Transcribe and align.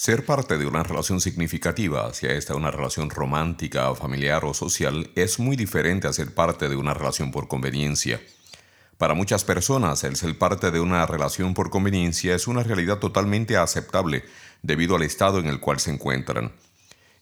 Ser 0.00 0.24
parte 0.24 0.56
de 0.56 0.64
una 0.64 0.82
relación 0.82 1.20
significativa, 1.20 2.14
sea 2.14 2.32
esta 2.32 2.54
una 2.54 2.70
relación 2.70 3.10
romántica, 3.10 3.94
familiar 3.94 4.46
o 4.46 4.54
social, 4.54 5.10
es 5.14 5.38
muy 5.38 5.56
diferente 5.56 6.08
a 6.08 6.14
ser 6.14 6.32
parte 6.32 6.70
de 6.70 6.76
una 6.76 6.94
relación 6.94 7.30
por 7.30 7.48
conveniencia. 7.48 8.18
Para 8.96 9.12
muchas 9.12 9.44
personas, 9.44 10.02
el 10.04 10.16
ser 10.16 10.38
parte 10.38 10.70
de 10.70 10.80
una 10.80 11.04
relación 11.04 11.52
por 11.52 11.68
conveniencia 11.68 12.34
es 12.34 12.48
una 12.48 12.62
realidad 12.62 12.98
totalmente 12.98 13.58
aceptable 13.58 14.24
debido 14.62 14.96
al 14.96 15.02
estado 15.02 15.38
en 15.38 15.48
el 15.48 15.60
cual 15.60 15.80
se 15.80 15.90
encuentran. 15.90 16.52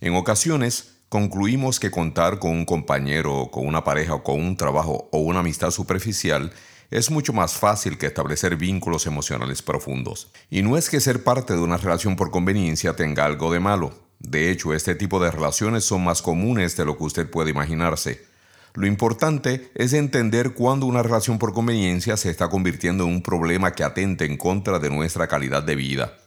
En 0.01 0.15
ocasiones, 0.15 0.99
concluimos 1.09 1.81
que 1.81 1.91
contar 1.91 2.39
con 2.39 2.53
un 2.53 2.65
compañero, 2.65 3.49
con 3.51 3.67
una 3.67 3.83
pareja 3.83 4.15
o 4.15 4.23
con 4.23 4.41
un 4.41 4.57
trabajo 4.57 5.09
o 5.11 5.19
una 5.19 5.41
amistad 5.41 5.73
superficial 5.73 6.53
es 6.91 7.11
mucho 7.11 7.33
más 7.33 7.55
fácil 7.55 7.99
que 7.99 8.07
establecer 8.07 8.57
vínculos 8.57 9.07
emocionales 9.07 9.63
profundos. 9.63 10.31
Y 10.51 10.63
no 10.63 10.77
es 10.77 10.89
que 10.89 11.01
ser 11.01 11.23
parte 11.23 11.55
de 11.55 11.61
una 11.61 11.77
relación 11.77 12.17
por 12.17 12.31
conveniencia 12.31 12.97
tenga 12.97 13.25
algo 13.25 13.53
de 13.53 13.61
malo. 13.61 13.93
De 14.19 14.51
hecho, 14.51 14.75
este 14.75 14.95
tipo 14.95 15.21
de 15.21 15.31
relaciones 15.31 15.85
son 15.85 16.03
más 16.03 16.23
comunes 16.23 16.77
de 16.77 16.85
lo 16.85 16.97
que 16.97 17.05
usted 17.05 17.31
puede 17.31 17.51
imaginarse. 17.51 18.27
Lo 18.75 18.87
importante 18.87 19.71
es 19.75 19.93
entender 19.93 20.55
cuándo 20.55 20.87
una 20.87 21.03
relación 21.03 21.39
por 21.39 21.53
conveniencia 21.53 22.17
se 22.17 22.31
está 22.31 22.49
convirtiendo 22.49 23.05
en 23.05 23.11
un 23.11 23.23
problema 23.23 23.73
que 23.73 23.85
atente 23.85 24.25
en 24.25 24.37
contra 24.37 24.79
de 24.79 24.91
nuestra 24.91 25.27
calidad 25.27 25.63
de 25.63 25.77
vida. 25.77 26.19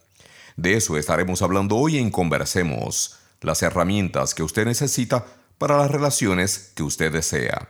De 0.57 0.73
eso 0.75 0.97
estaremos 0.97 1.41
hablando 1.41 1.77
hoy 1.77 1.97
en 1.97 2.11
Conversemos, 2.11 3.17
las 3.41 3.63
herramientas 3.63 4.33
que 4.35 4.43
usted 4.43 4.65
necesita 4.65 5.25
para 5.57 5.77
las 5.77 5.91
relaciones 5.91 6.71
que 6.75 6.83
usted 6.83 7.11
desea. 7.11 7.69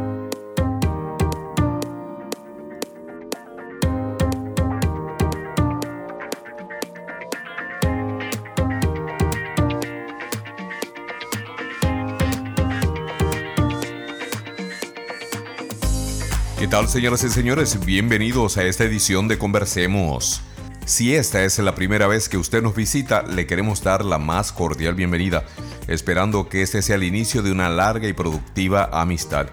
Tal, 16.71 16.87
señoras 16.87 17.21
y 17.25 17.29
señores? 17.29 17.85
Bienvenidos 17.85 18.55
a 18.55 18.63
esta 18.63 18.85
edición 18.85 19.27
de 19.27 19.37
Conversemos. 19.37 20.39
Si 20.85 21.13
esta 21.13 21.43
es 21.43 21.59
la 21.59 21.75
primera 21.75 22.07
vez 22.07 22.29
que 22.29 22.37
usted 22.37 22.63
nos 22.63 22.73
visita, 22.73 23.23
le 23.23 23.45
queremos 23.45 23.83
dar 23.83 24.05
la 24.05 24.17
más 24.17 24.53
cordial 24.53 24.95
bienvenida, 24.95 25.43
esperando 25.89 26.47
que 26.47 26.61
este 26.61 26.81
sea 26.81 26.95
el 26.95 27.03
inicio 27.03 27.41
de 27.41 27.51
una 27.51 27.67
larga 27.67 28.07
y 28.07 28.13
productiva 28.13 28.89
amistad. 28.93 29.47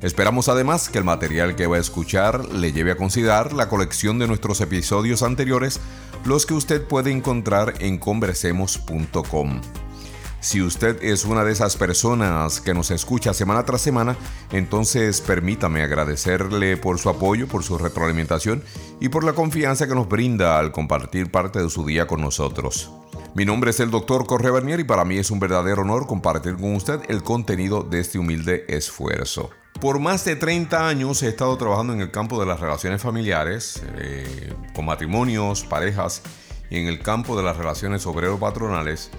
Esperamos 0.00 0.48
además 0.48 0.88
que 0.88 0.96
el 0.96 1.04
material 1.04 1.54
que 1.54 1.66
va 1.66 1.76
a 1.76 1.80
escuchar 1.80 2.46
le 2.46 2.72
lleve 2.72 2.92
a 2.92 2.96
considerar 2.96 3.52
la 3.52 3.68
colección 3.68 4.18
de 4.18 4.26
nuestros 4.26 4.62
episodios 4.62 5.22
anteriores, 5.22 5.80
los 6.24 6.46
que 6.46 6.54
usted 6.54 6.82
puede 6.82 7.10
encontrar 7.10 7.74
en 7.80 7.98
conversemos.com. 7.98 9.60
Si 10.44 10.60
usted 10.60 11.02
es 11.02 11.24
una 11.24 11.42
de 11.42 11.52
esas 11.52 11.78
personas 11.78 12.60
que 12.60 12.74
nos 12.74 12.90
escucha 12.90 13.32
semana 13.32 13.64
tras 13.64 13.80
semana, 13.80 14.14
entonces 14.52 15.22
permítame 15.22 15.82
agradecerle 15.82 16.76
por 16.76 16.98
su 16.98 17.08
apoyo, 17.08 17.48
por 17.48 17.64
su 17.64 17.78
retroalimentación 17.78 18.62
y 19.00 19.08
por 19.08 19.24
la 19.24 19.32
confianza 19.32 19.88
que 19.88 19.94
nos 19.94 20.06
brinda 20.06 20.58
al 20.58 20.70
compartir 20.70 21.30
parte 21.30 21.62
de 21.62 21.70
su 21.70 21.86
día 21.86 22.06
con 22.06 22.20
nosotros. 22.20 22.90
Mi 23.34 23.46
nombre 23.46 23.70
es 23.70 23.80
el 23.80 23.90
Dr. 23.90 24.26
Correa 24.26 24.52
Bernier 24.52 24.80
y 24.80 24.84
para 24.84 25.06
mí 25.06 25.16
es 25.16 25.30
un 25.30 25.40
verdadero 25.40 25.80
honor 25.80 26.06
compartir 26.06 26.56
con 26.56 26.74
usted 26.74 27.00
el 27.08 27.22
contenido 27.22 27.82
de 27.82 28.00
este 28.00 28.18
humilde 28.18 28.66
esfuerzo. 28.68 29.48
Por 29.80 29.98
más 29.98 30.26
de 30.26 30.36
30 30.36 30.86
años 30.86 31.22
he 31.22 31.28
estado 31.28 31.56
trabajando 31.56 31.94
en 31.94 32.02
el 32.02 32.10
campo 32.10 32.38
de 32.38 32.44
las 32.44 32.60
relaciones 32.60 33.00
familiares, 33.00 33.82
eh, 33.96 34.52
con 34.74 34.84
matrimonios, 34.84 35.64
parejas 35.64 36.20
y 36.68 36.76
en 36.76 36.86
el 36.86 37.00
campo 37.00 37.34
de 37.34 37.44
las 37.44 37.56
relaciones 37.56 38.04
obrero-patronales 38.04 39.10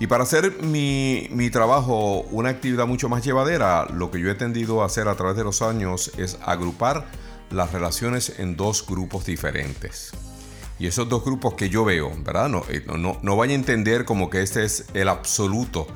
y 0.00 0.06
para 0.06 0.24
hacer 0.24 0.62
mi, 0.62 1.28
trabajo 1.50 2.22
una 2.30 2.48
actividad 2.48 2.86
mucho 2.86 3.08
más 3.08 3.24
llevadera, 3.24 3.86
lo 3.92 4.10
que 4.10 4.20
yo 4.20 4.30
he 4.30 4.34
tendido 4.34 4.82
a 4.82 4.86
hacer 4.86 5.08
a 5.08 5.14
través 5.14 5.36
de 5.36 5.44
los 5.44 5.62
años 5.62 6.10
es 6.18 6.38
agrupar 6.44 7.06
las 7.50 7.72
relaciones 7.72 8.38
en 8.38 8.56
dos 8.56 8.86
grupos 8.86 9.24
diferentes. 9.26 10.12
Y 10.78 10.86
esos 10.86 11.08
dos 11.08 11.24
grupos 11.24 11.54
que 11.54 11.68
yo 11.68 11.84
veo, 11.84 12.10
¿verdad? 12.24 12.48
No, 12.48 12.64
eh, 12.68 12.84
no, 12.86 13.18
no 13.22 13.36
vaya 13.36 13.52
a 13.52 13.56
entender 13.56 14.04
como 14.04 14.28
que 14.30 14.42
este 14.42 14.64
es 14.64 14.86
el 14.94 15.08
absoluto 15.08 15.86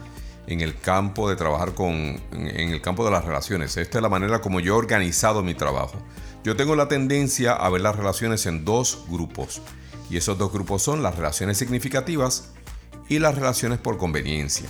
en 0.47 0.61
el 0.61 0.79
campo 0.79 1.29
de 1.29 1.37
trabajar 1.37 1.75
con, 1.75 1.95
en 1.95 2.71
el 2.71 2.81
campo 2.81 3.05
de 3.05 3.11
las 3.11 3.25
relaciones. 3.25 3.77
Esta 3.77 3.99
es 3.99 4.03
la 4.03 4.09
manera 4.09 4.41
como 4.41 4.61
yo 4.61 4.75
he 4.75 4.79
organizado 4.79 5.43
mi 5.43 5.55
trabajo. 5.55 5.99
Yo 6.45 6.55
tengo 6.55 6.77
la 6.77 6.87
tendencia 6.87 7.55
a 7.55 7.69
ver 7.71 7.81
las 7.81 7.97
relaciones 7.97 8.47
en 8.47 8.65
dos 8.65 9.05
grupos. 9.09 9.61
Y 10.09 10.17
esos 10.17 10.39
dos 10.39 10.53
grupos 10.53 10.83
son 10.83 11.03
las 11.03 11.17
relaciones 11.17 11.59
significativas 11.59 12.53
y 13.09 13.19
las 13.19 13.35
relaciones 13.35 13.79
por 13.79 13.99
conveniencia. 13.99 14.69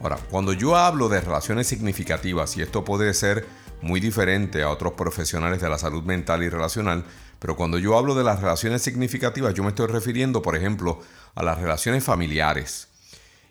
Ahora, 0.00 0.18
cuando 0.30 0.52
yo 0.52 0.76
hablo 0.76 1.08
de 1.08 1.20
relaciones 1.20 1.66
significativas, 1.66 2.56
y 2.56 2.62
esto 2.62 2.84
puede 2.84 3.14
ser 3.14 3.46
muy 3.80 4.00
diferente 4.00 4.62
a 4.62 4.70
otros 4.70 4.92
profesionales 4.92 5.60
de 5.60 5.68
la 5.68 5.78
salud 5.78 6.02
mental 6.02 6.42
y 6.42 6.48
relacional, 6.48 7.04
pero 7.38 7.56
cuando 7.56 7.78
yo 7.78 7.96
hablo 7.96 8.14
de 8.14 8.24
las 8.24 8.40
relaciones 8.40 8.82
significativas, 8.82 9.54
yo 9.54 9.62
me 9.62 9.70
estoy 9.70 9.86
refiriendo, 9.86 10.42
por 10.42 10.56
ejemplo, 10.56 11.00
a 11.34 11.42
las 11.42 11.58
relaciones 11.58 12.04
familiares. 12.04 12.88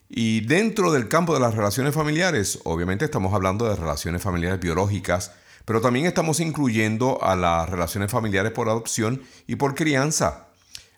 Y 0.09 0.41
dentro 0.41 0.91
del 0.91 1.07
campo 1.07 1.33
de 1.33 1.39
las 1.39 1.55
relaciones 1.55 1.93
familiares, 1.93 2.59
obviamente 2.63 3.05
estamos 3.05 3.33
hablando 3.33 3.67
de 3.67 3.75
relaciones 3.75 4.21
familiares 4.21 4.59
biológicas, 4.59 5.31
pero 5.65 5.81
también 5.81 6.05
estamos 6.05 6.39
incluyendo 6.39 7.23
a 7.23 7.35
las 7.35 7.67
relaciones 7.69 8.11
familiares 8.11 8.51
por 8.51 8.69
adopción 8.69 9.23
y 9.47 9.55
por 9.55 9.73
crianza. 9.73 10.44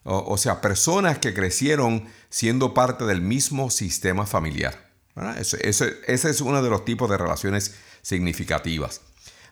O, 0.10 0.38
sea, 0.38 0.62
personas 0.62 1.20
que 1.20 1.34
crecieron 1.34 2.06
siendo 2.30 2.74
parte 2.74 3.04
del 3.04 3.22
mismo 3.22 3.70
sistema 3.70 4.26
familiar. 4.26 4.90
ese 5.36 6.00
es 6.08 6.42
uno 6.42 6.64
de 6.64 6.70
los 6.70 6.86
tipos 6.86 7.10
de 7.10 7.18
relaciones 7.18 7.76
significativas. 8.02 9.02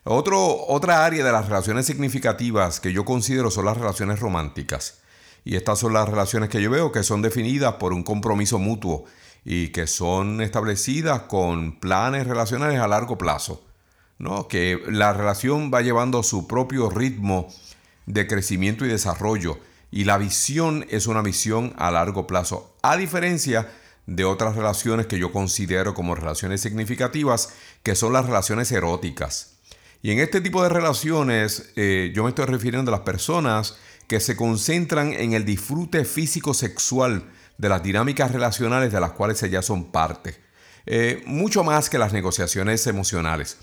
Otro, 0.06 0.66
otra 0.68 1.04
área 1.04 1.26
de 1.26 1.32
las 1.34 1.48
relaciones 1.48 1.88
significativas 1.88 2.80
que 2.80 2.94
yo 2.94 3.04
considero 3.04 3.52
son 3.52 3.66
las 3.66 3.76
relaciones 3.76 4.22
románticas. 4.22 5.00
Y 5.44 5.58
estas 5.58 5.80
son 5.80 5.92
las 5.92 6.08
relaciones 6.08 6.48
que 6.48 6.62
yo 6.62 6.70
veo 6.70 6.94
que 6.94 7.04
son 7.04 7.22
definidas 7.22 7.74
por 7.74 7.92
un 7.92 8.04
compromiso 8.04 8.58
mutuo 8.58 9.04
y 9.44 9.69
que 9.69 9.88
son 9.88 10.40
establecidas 10.40 11.24
con 11.24 11.81
planes 11.81 12.28
relacionales 12.28 12.80
a 12.80 12.88
largo 12.88 13.18
plazo. 13.18 13.62
¿no? 14.19 14.48
Que 14.48 14.80
la 14.88 15.12
relación 15.12 15.69
va 15.74 15.81
llevando 15.81 16.24
su 16.24 16.48
propio 16.48 16.90
ritmo 16.90 17.50
de 18.06 18.25
crecimiento 18.25 18.86
y 18.86 18.88
desarrollo 18.88 19.60
y 19.95 20.03
la 20.03 20.18
visión 20.18 20.86
es 20.89 21.07
una 21.07 21.21
visión 21.21 21.74
a 21.77 21.89
largo 21.89 22.27
plazo, 22.27 22.75
a 22.81 22.97
diferencia 22.97 23.71
de 24.06 24.25
otras 24.25 24.57
relaciones 24.57 25.07
que 25.07 25.18
yo 25.18 25.31
considero 25.31 25.94
como 25.94 26.15
relaciones 26.15 26.59
significativas, 26.59 27.53
que 27.81 27.95
son 27.95 28.12
las 28.12 28.25
relaciones 28.25 28.69
eróticas. 28.74 29.56
Y 30.01 30.12
en 30.12 30.19
este 30.19 30.42
tipo 30.42 30.62
de 30.62 30.68
relaciones 30.68 31.71
eh, 31.77 32.12
yo 32.13 32.24
me 32.25 32.30
estoy 32.30 32.44
refiriendo 32.45 32.92
a 32.92 32.97
las 32.97 33.06
personas 33.06 33.77
que 34.09 34.19
se 34.19 34.36
concentran 34.36 35.13
en 35.13 35.31
el 35.31 35.45
disfrute 35.45 36.03
físico 36.03 36.53
sexual 36.53 37.31
de 37.57 37.69
las 37.69 37.81
dinámicas 37.81 38.33
relacionales 38.33 38.91
de 38.91 39.00
las 39.00 39.12
cuales 39.12 39.41
ellas 39.44 39.65
son 39.65 39.94
parte. 39.94 40.36
Eh, 40.88 41.24
mucho 41.25 41.63
más 41.63 41.89
que 41.89 41.98
las 41.98 42.12
negociaciones 42.12 42.86
emocionales. 42.86 43.59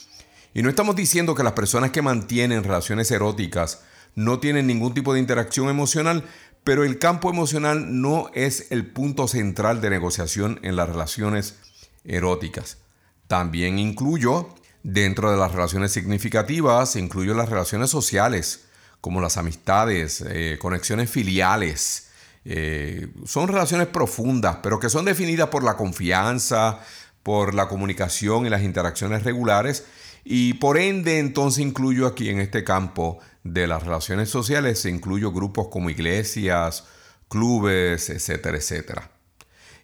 Y 0.55 0.63
no 0.63 0.71
estamos 0.71 0.97
diciendo 0.97 1.35
que 1.35 1.43
las 1.43 1.53
personas 1.53 1.91
que 1.91 2.01
mantienen 2.01 2.65
relaciones 2.65 3.11
eróticas 3.11 3.83
no 4.15 4.39
tienen 4.41 4.67
ningún 4.67 4.95
tipo 4.95 5.15
de 5.15 5.21
interacción 5.21 5.69
emocional, 5.69 6.25
Pero 6.65 6.85
el 6.85 7.01
campo 7.01 7.29
emocional 7.29 8.01
no 8.01 8.31
es 8.35 8.69
el 8.71 8.87
punto 8.87 9.27
central 9.27 9.81
de 9.81 9.91
negociación 9.91 10.61
en 10.63 10.77
las 10.77 10.89
relaciones 10.89 11.59
eróticas. 12.05 12.79
También 13.27 13.81
incluyo, 13.81 14.49
dentro 14.85 15.33
de 15.33 15.39
las 15.39 15.51
relaciones 15.51 15.91
significativas, 15.91 16.95
incluyo 16.95 17.35
las 17.35 17.49
relaciones 17.49 17.91
sociales, 17.91 18.67
como 19.01 19.21
las 19.21 19.39
amistades, 19.39 20.25
eh, 20.29 20.57
conexiones 20.61 21.11
filiales. 21.11 22.11
Eh, 22.45 23.09
son 23.25 23.49
relaciones 23.49 23.89
profundas, 23.89 24.59
pero 24.63 24.79
que 24.79 24.89
son 24.89 25.05
definidas 25.05 25.49
por 25.49 25.65
la 25.65 25.77
confianza, 25.77 26.79
por 27.25 27.55
la 27.55 27.69
comunicación 27.69 28.47
y 28.47 28.51
las 28.51 28.63
interacciones 28.63 29.25
regulares. 29.25 29.85
Y 30.25 30.55
por 30.55 30.79
ende, 30.79 31.19
entonces 31.19 31.65
incluyo 31.65 32.07
aquí 32.07 32.29
en 32.29 32.39
este 32.39 32.63
campo 32.63 33.19
de 33.45 33.67
las 33.67 33.83
relaciones 33.83 34.31
sociales, 34.31 34.85
incluyo 34.85 35.33
grupos 35.33 35.69
como 35.69 35.91
iglesias, 35.91 36.85
clubes, 37.29 38.11
etcétera, 38.11 38.57
etcétera. 38.57 39.11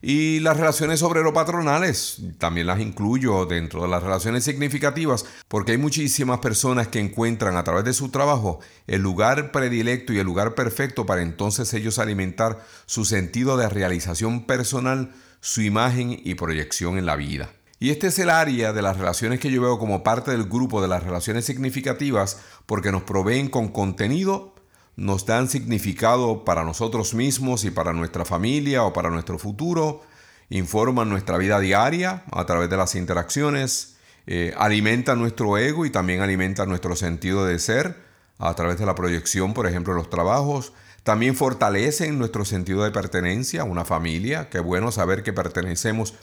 Y 0.00 0.38
las 0.40 0.56
relaciones 0.56 1.02
obrero-patronales 1.02 2.22
también 2.38 2.68
las 2.68 2.78
incluyo 2.78 3.46
dentro 3.46 3.82
de 3.82 3.88
las 3.88 4.02
relaciones 4.02 4.44
significativas 4.44 5.24
porque 5.48 5.72
hay 5.72 5.78
muchísimas 5.78 6.38
personas 6.38 6.86
que 6.86 7.00
encuentran 7.00 7.56
a 7.56 7.64
través 7.64 7.84
de 7.84 7.92
su 7.92 8.10
trabajo 8.10 8.60
el 8.86 9.02
lugar 9.02 9.50
predilecto 9.50 10.12
y 10.12 10.18
el 10.18 10.26
lugar 10.26 10.54
perfecto 10.54 11.04
para 11.04 11.22
entonces 11.22 11.74
ellos 11.74 11.98
alimentar 11.98 12.64
su 12.86 13.04
sentido 13.04 13.56
de 13.56 13.68
realización 13.68 14.46
personal, 14.46 15.12
su 15.40 15.62
imagen 15.62 16.16
y 16.22 16.36
proyección 16.36 16.96
en 16.96 17.06
la 17.06 17.16
vida. 17.16 17.50
Y 17.80 17.90
este 17.90 18.08
es 18.08 18.18
el 18.18 18.30
área 18.30 18.72
de 18.72 18.82
las 18.82 18.96
relaciones 18.96 19.40
que 19.40 19.50
yo 19.50 19.62
veo 19.62 19.78
como 19.78 20.02
parte 20.02 20.32
del 20.32 20.44
grupo 20.44 20.82
de 20.82 20.88
las 20.88 21.04
relaciones 21.04 21.44
significativas 21.44 22.40
porque 22.66 22.90
nos 22.90 23.02
proveen 23.02 23.48
con 23.48 23.68
contenido 23.68 24.54
nos 24.98 25.26
dan 25.26 25.48
significado 25.48 26.44
para 26.44 26.64
nosotros 26.64 27.14
mismos 27.14 27.64
y 27.64 27.70
para 27.70 27.92
nuestra 27.92 28.24
familia 28.24 28.82
o 28.82 28.92
para 28.92 29.10
nuestro 29.10 29.38
futuro, 29.38 30.02
informan 30.50 31.08
nuestra 31.08 31.38
vida 31.38 31.60
diaria 31.60 32.24
a 32.32 32.44
través 32.46 32.68
de 32.68 32.76
las 32.76 32.96
interacciones, 32.96 33.96
eh, 34.26 34.52
alimentan 34.58 35.20
nuestro 35.20 35.56
ego 35.56 35.86
y 35.86 35.90
también 35.90 36.20
alimentan 36.20 36.68
nuestro 36.68 36.96
sentido 36.96 37.46
de 37.46 37.60
ser 37.60 37.96
a 38.38 38.52
través 38.54 38.76
de 38.78 38.86
la 38.86 38.96
proyección, 38.96 39.54
por 39.54 39.68
ejemplo, 39.68 39.94
los 39.94 40.10
trabajos. 40.10 40.72
También 41.04 41.36
fortalecen 41.36 42.18
nuestro 42.18 42.44
sentido 42.44 42.82
de 42.82 42.90
pertenencia 42.90 43.60
a 43.60 43.64
una 43.64 43.84
familia. 43.84 44.50
Qué 44.50 44.58
bueno 44.58 44.90
saber 44.90 45.22
que 45.22 45.32
pertenecemos 45.32 46.14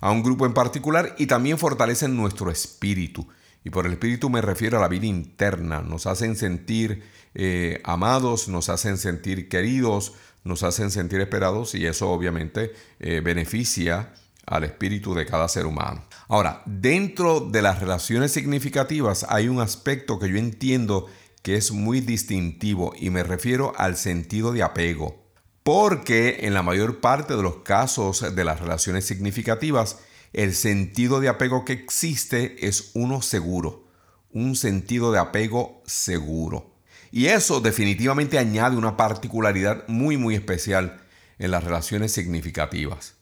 a 0.00 0.10
un 0.10 0.22
grupo 0.22 0.46
en 0.46 0.54
particular 0.54 1.14
y 1.18 1.26
también 1.26 1.58
fortalecen 1.58 2.16
nuestro 2.16 2.50
espíritu. 2.50 3.26
Y 3.64 3.70
por 3.70 3.86
el 3.86 3.92
espíritu 3.92 4.30
me 4.30 4.40
refiero 4.40 4.78
a 4.78 4.80
la 4.80 4.88
vida 4.88 5.06
interna. 5.06 5.82
Nos 5.82 6.06
hacen 6.06 6.36
sentir 6.36 7.02
eh, 7.34 7.80
amados, 7.84 8.48
nos 8.48 8.68
hacen 8.68 8.96
sentir 8.96 9.48
queridos, 9.48 10.14
nos 10.44 10.62
hacen 10.62 10.90
sentir 10.90 11.20
esperados 11.20 11.74
y 11.74 11.86
eso 11.86 12.10
obviamente 12.10 12.72
eh, 12.98 13.20
beneficia 13.20 14.14
al 14.46 14.64
espíritu 14.64 15.14
de 15.14 15.26
cada 15.26 15.48
ser 15.48 15.66
humano. 15.66 16.04
Ahora, 16.28 16.62
dentro 16.64 17.40
de 17.40 17.62
las 17.62 17.80
relaciones 17.80 18.32
significativas 18.32 19.26
hay 19.28 19.48
un 19.48 19.60
aspecto 19.60 20.18
que 20.18 20.28
yo 20.28 20.36
entiendo 20.36 21.06
que 21.42 21.56
es 21.56 21.72
muy 21.72 22.00
distintivo 22.00 22.92
y 22.98 23.10
me 23.10 23.22
refiero 23.22 23.72
al 23.76 23.96
sentido 23.96 24.52
de 24.52 24.62
apego. 24.62 25.19
Porque 25.62 26.38
en 26.46 26.54
la 26.54 26.62
mayor 26.62 27.00
parte 27.00 27.36
de 27.36 27.42
los 27.42 27.56
casos 27.56 28.34
de 28.34 28.44
las 28.44 28.60
relaciones 28.60 29.04
significativas, 29.04 29.98
el 30.32 30.54
sentido 30.54 31.20
de 31.20 31.28
apego 31.28 31.64
que 31.64 31.72
existe 31.72 32.66
es 32.66 32.90
uno 32.94 33.20
seguro, 33.20 33.84
un 34.32 34.56
sentido 34.56 35.12
de 35.12 35.18
apego 35.18 35.82
seguro. 35.86 36.74
Y 37.12 37.26
eso 37.26 37.60
definitivamente 37.60 38.38
añade 38.38 38.76
una 38.76 38.96
particularidad 38.96 39.86
muy 39.88 40.16
muy 40.16 40.34
especial 40.34 41.00
en 41.38 41.50
las 41.50 41.64
relaciones 41.64 42.12
significativas. 42.12 43.14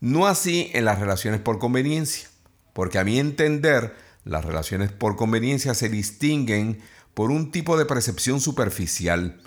No 0.00 0.26
así 0.26 0.70
en 0.74 0.84
las 0.84 0.98
relaciones 0.98 1.40
por 1.40 1.58
conveniencia, 1.58 2.28
porque 2.74 2.98
a 2.98 3.04
mi 3.04 3.18
entender 3.18 3.96
las 4.24 4.44
relaciones 4.44 4.92
por 4.92 5.16
conveniencia 5.16 5.72
se 5.74 5.88
distinguen 5.88 6.80
por 7.14 7.30
un 7.30 7.50
tipo 7.50 7.78
de 7.78 7.86
percepción 7.86 8.40
superficial 8.40 9.40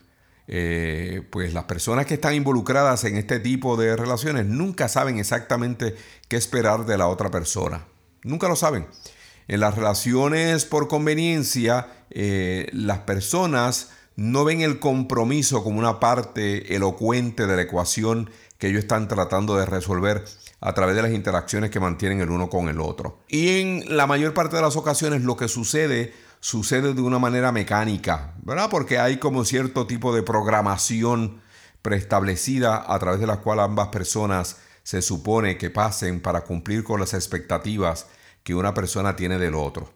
eh, 0.47 1.23
pues 1.29 1.53
las 1.53 1.65
personas 1.65 2.05
que 2.05 2.13
están 2.13 2.33
involucradas 2.33 3.03
en 3.03 3.17
este 3.17 3.39
tipo 3.39 3.75
de 3.75 3.95
relaciones 3.95 4.45
nunca 4.45 4.87
saben 4.87 5.19
exactamente 5.19 5.95
qué 6.27 6.37
esperar 6.37 6.85
de 6.85 6.97
la 6.97 7.07
otra 7.07 7.29
persona. 7.29 7.85
Nunca 8.23 8.47
lo 8.47 8.55
saben. 8.55 8.87
En 9.47 9.59
las 9.59 9.75
relaciones 9.75 10.65
por 10.65 10.87
conveniencia, 10.87 11.87
eh, 12.09 12.69
las 12.73 12.99
personas 12.99 13.91
no 14.15 14.43
ven 14.43 14.61
el 14.61 14.79
compromiso 14.79 15.63
como 15.63 15.79
una 15.79 15.99
parte 15.99 16.75
elocuente 16.75 17.45
de 17.45 17.55
la 17.55 17.61
ecuación 17.61 18.29
que 18.57 18.67
ellos 18.67 18.79
están 18.79 19.07
tratando 19.07 19.55
de 19.55 19.65
resolver 19.65 20.25
a 20.59 20.73
través 20.73 20.95
de 20.95 21.03
las 21.03 21.11
interacciones 21.11 21.69
que 21.69 21.79
mantienen 21.79 22.21
el 22.21 22.31
uno 22.31 22.49
con 22.49 22.67
el 22.67 22.81
otro. 22.81 23.19
Y 23.27 23.59
en 23.59 23.95
la 23.95 24.07
mayor 24.07 24.33
parte 24.33 24.55
de 24.55 24.61
las 24.63 24.75
ocasiones 24.75 25.21
lo 25.21 25.37
que 25.37 25.47
sucede 25.47 26.13
sucede 26.39 26.93
de 26.93 27.01
una 27.01 27.19
manera 27.19 27.51
mecánica, 27.51 28.33
¿verdad? 28.43 28.69
Porque 28.69 28.99
hay 28.99 29.17
como 29.17 29.45
cierto 29.45 29.87
tipo 29.87 30.15
de 30.15 30.23
programación 30.23 31.41
preestablecida 31.81 32.83
a 32.87 32.99
través 32.99 33.19
de 33.19 33.27
la 33.27 33.37
cual 33.37 33.59
ambas 33.59 33.89
personas 33.89 34.57
se 34.83 35.01
supone 35.01 35.57
que 35.57 35.69
pasen 35.69 36.21
para 36.21 36.41
cumplir 36.41 36.83
con 36.83 36.99
las 36.99 37.13
expectativas 37.13 38.07
que 38.43 38.55
una 38.55 38.73
persona 38.73 39.15
tiene 39.15 39.37
del 39.37 39.55
otro. 39.55 39.93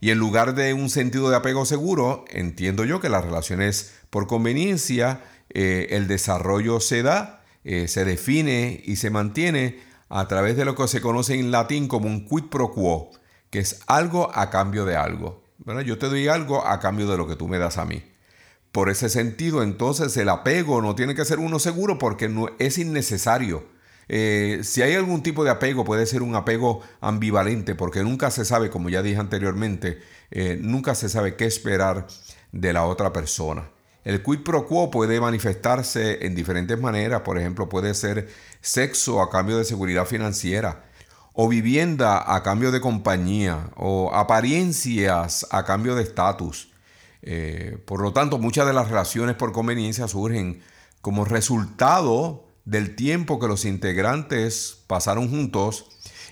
Y 0.00 0.10
en 0.10 0.18
lugar 0.18 0.54
de 0.54 0.74
un 0.74 0.90
sentido 0.90 1.30
de 1.30 1.36
apego 1.36 1.64
seguro, 1.64 2.24
entiendo 2.28 2.84
yo 2.84 3.00
que 3.00 3.08
las 3.08 3.24
relaciones 3.24 3.94
por 4.10 4.26
conveniencia, 4.26 5.22
eh, 5.50 5.86
el 5.90 6.08
desarrollo 6.08 6.80
se 6.80 7.02
da, 7.02 7.44
eh, 7.62 7.88
se 7.88 8.04
define 8.04 8.82
y 8.84 8.96
se 8.96 9.10
mantiene 9.10 9.78
a 10.08 10.26
través 10.28 10.56
de 10.56 10.64
lo 10.64 10.74
que 10.74 10.88
se 10.88 11.00
conoce 11.00 11.38
en 11.38 11.50
latín 11.50 11.88
como 11.88 12.08
un 12.08 12.28
quid 12.28 12.44
pro 12.50 12.72
quo, 12.72 13.12
que 13.50 13.60
es 13.60 13.80
algo 13.86 14.30
a 14.34 14.50
cambio 14.50 14.84
de 14.84 14.96
algo. 14.96 15.43
Yo 15.84 15.98
te 15.98 16.06
doy 16.06 16.28
algo 16.28 16.66
a 16.66 16.80
cambio 16.80 17.08
de 17.08 17.16
lo 17.16 17.26
que 17.26 17.36
tú 17.36 17.48
me 17.48 17.58
das 17.58 17.78
a 17.78 17.84
mí. 17.84 18.02
Por 18.72 18.90
ese 18.90 19.08
sentido, 19.08 19.62
entonces 19.62 20.16
el 20.16 20.28
apego 20.28 20.82
no 20.82 20.94
tiene 20.94 21.14
que 21.14 21.24
ser 21.24 21.38
uno 21.38 21.58
seguro 21.58 21.98
porque 21.98 22.28
no, 22.28 22.48
es 22.58 22.78
innecesario. 22.78 23.64
Eh, 24.08 24.60
si 24.62 24.82
hay 24.82 24.94
algún 24.94 25.22
tipo 25.22 25.44
de 25.44 25.50
apego, 25.50 25.84
puede 25.84 26.06
ser 26.06 26.22
un 26.22 26.34
apego 26.34 26.82
ambivalente 27.00 27.74
porque 27.74 28.02
nunca 28.02 28.30
se 28.30 28.44
sabe, 28.44 28.70
como 28.70 28.88
ya 28.90 29.02
dije 29.02 29.18
anteriormente, 29.18 30.00
eh, 30.30 30.58
nunca 30.60 30.94
se 30.94 31.08
sabe 31.08 31.36
qué 31.36 31.46
esperar 31.46 32.06
de 32.52 32.72
la 32.72 32.84
otra 32.84 33.12
persona. 33.12 33.70
El 34.04 34.22
quid 34.22 34.40
pro 34.40 34.66
quo 34.66 34.90
puede 34.90 35.20
manifestarse 35.20 36.26
en 36.26 36.34
diferentes 36.34 36.78
maneras, 36.78 37.22
por 37.22 37.38
ejemplo, 37.38 37.68
puede 37.70 37.94
ser 37.94 38.28
sexo 38.60 39.22
a 39.22 39.30
cambio 39.30 39.56
de 39.56 39.64
seguridad 39.64 40.04
financiera, 40.04 40.84
o 41.36 41.48
vivienda 41.48 42.34
a 42.34 42.42
cambio 42.44 42.70
de 42.70 42.80
compañía, 42.80 43.70
o 43.76 44.14
apariencias 44.14 45.46
a 45.50 45.64
cambio 45.64 45.96
de 45.96 46.04
estatus. 46.04 46.70
Eh, 47.22 47.76
por 47.84 48.00
lo 48.00 48.12
tanto, 48.12 48.38
muchas 48.38 48.66
de 48.66 48.72
las 48.72 48.88
relaciones 48.88 49.34
por 49.34 49.52
conveniencia 49.52 50.06
surgen 50.06 50.62
como 51.00 51.24
resultado 51.24 52.46
del 52.64 52.94
tiempo 52.94 53.40
que 53.40 53.48
los 53.48 53.64
integrantes 53.64 54.84
pasaron 54.86 55.28
juntos 55.28 55.86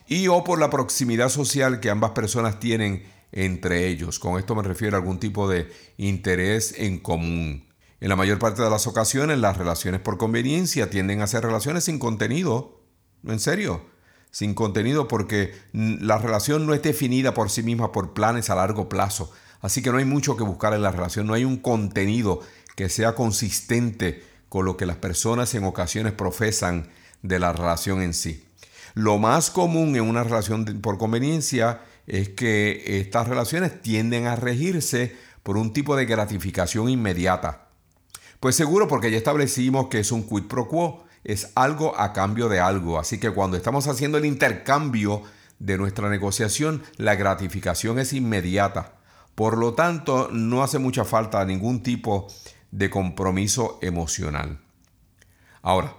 y 0.07 0.29
o 0.29 0.45
por 0.45 0.61
la 0.61 0.71
proximidad 0.71 1.31
social 1.31 1.81
que 1.81 1.91
ambas 1.91 2.13
personas 2.13 2.61
tienen 2.61 3.05
entre 3.33 3.89
ellos. 3.89 4.21
Con 4.21 4.39
esto 4.39 4.55
me 4.55 4.63
refiero 4.63 4.97
a 4.97 5.01
algún 5.01 5.19
tipo 5.19 5.49
de 5.49 5.69
interés 5.97 6.75
en 6.79 7.01
común. 7.01 7.69
En 8.01 8.09
la 8.09 8.17
mayor 8.17 8.39
parte 8.39 8.63
de 8.63 8.71
las 8.71 8.87
ocasiones, 8.87 9.39
las 9.39 9.57
relaciones 9.57 10.01
por 10.01 10.17
conveniencia 10.17 10.91
tienden 10.91 11.23
a 11.23 11.27
ser 11.27 11.43
relaciones 11.43 11.85
sin 11.85 11.99
contenido. 11.99 12.81
En 13.25 13.41
serio 13.41 13.92
sin 14.33 14.55
contenido 14.55 15.07
porque 15.07 15.55
la 15.73 16.19
relación 16.19 16.67
no 16.67 16.75
es 16.75 16.83
definida 16.83 17.35
por 17.35 17.51
sí 17.51 17.63
misma 17.63 17.93
por 17.93 18.15
planes 18.15 18.51
a 18.51 18.57
largo 18.57 18.89
plazo. 18.89 19.31
Así 19.61 19.83
que 19.83 19.93
no 19.93 19.99
hay 19.99 20.05
mucho 20.05 20.37
que 20.37 20.43
buscar 20.43 20.73
en 20.73 20.83
la 20.83 20.91
relación, 20.91 21.27
no 21.29 21.35
hay 21.35 21.45
un 21.45 21.59
contenido 21.59 22.41
que 22.75 22.89
sea 22.89 23.15
consistente 23.15 24.25
con 24.49 24.65
lo 24.65 24.77
que 24.77 24.87
las 24.87 24.97
personas 24.97 25.55
en 25.55 25.65
ocasiones 25.65 26.15
profesan 26.15 26.89
de 27.23 27.39
la 27.39 27.53
relación 27.53 28.03
en 28.03 28.15
sí. 28.15 28.45
Lo 28.95 29.19
más 29.19 29.51
común 29.51 29.95
en 29.97 30.03
una 30.03 30.25
relación 30.25 30.65
por 30.81 30.99
conveniencia 30.99 31.83
es 32.07 32.31
que 32.31 33.01
estas 33.01 33.29
relaciones 33.29 33.81
tienden 33.81 34.27
a 34.27 34.37
regirse 34.37 35.15
por 35.43 35.57
un 35.57 35.73
tipo 35.73 35.95
de 35.95 36.07
gratificación 36.07 36.89
inmediata. 36.89 37.69
Pues 38.41 38.57
seguro 38.57 38.89
porque 38.89 39.11
ya 39.11 39.19
establecimos 39.19 39.89
que 39.89 40.01
es 40.01 40.11
un 40.11 40.25
quid 40.25 40.45
pro 40.45 40.69
quo 40.69 41.05
es 41.25 41.53
algo 41.55 41.99
a 41.99 42.13
cambio 42.13 42.49
de 42.49 42.61
algo. 42.61 42.99
Así 42.99 43.19
que 43.19 43.31
cuando 43.31 43.57
estamos 43.57 43.87
haciendo 43.87 44.19
el 44.19 44.25
intercambio 44.25 45.23
de 45.59 45.79
nuestra 45.79 46.09
negociación, 46.09 46.83
la 46.97 47.15
gratificación 47.15 47.99
es 47.99 48.13
inmediata. 48.13 48.95
Por 49.35 49.57
lo 49.57 49.75
tanto, 49.75 50.29
no 50.33 50.63
hace 50.63 50.79
mucha 50.79 51.05
falta 51.05 51.45
ningún 51.45 51.83
tipo 51.83 52.29
de 52.71 52.91
compromiso 52.91 53.79
emocional. 53.83 54.61
Ahora, 55.63 55.95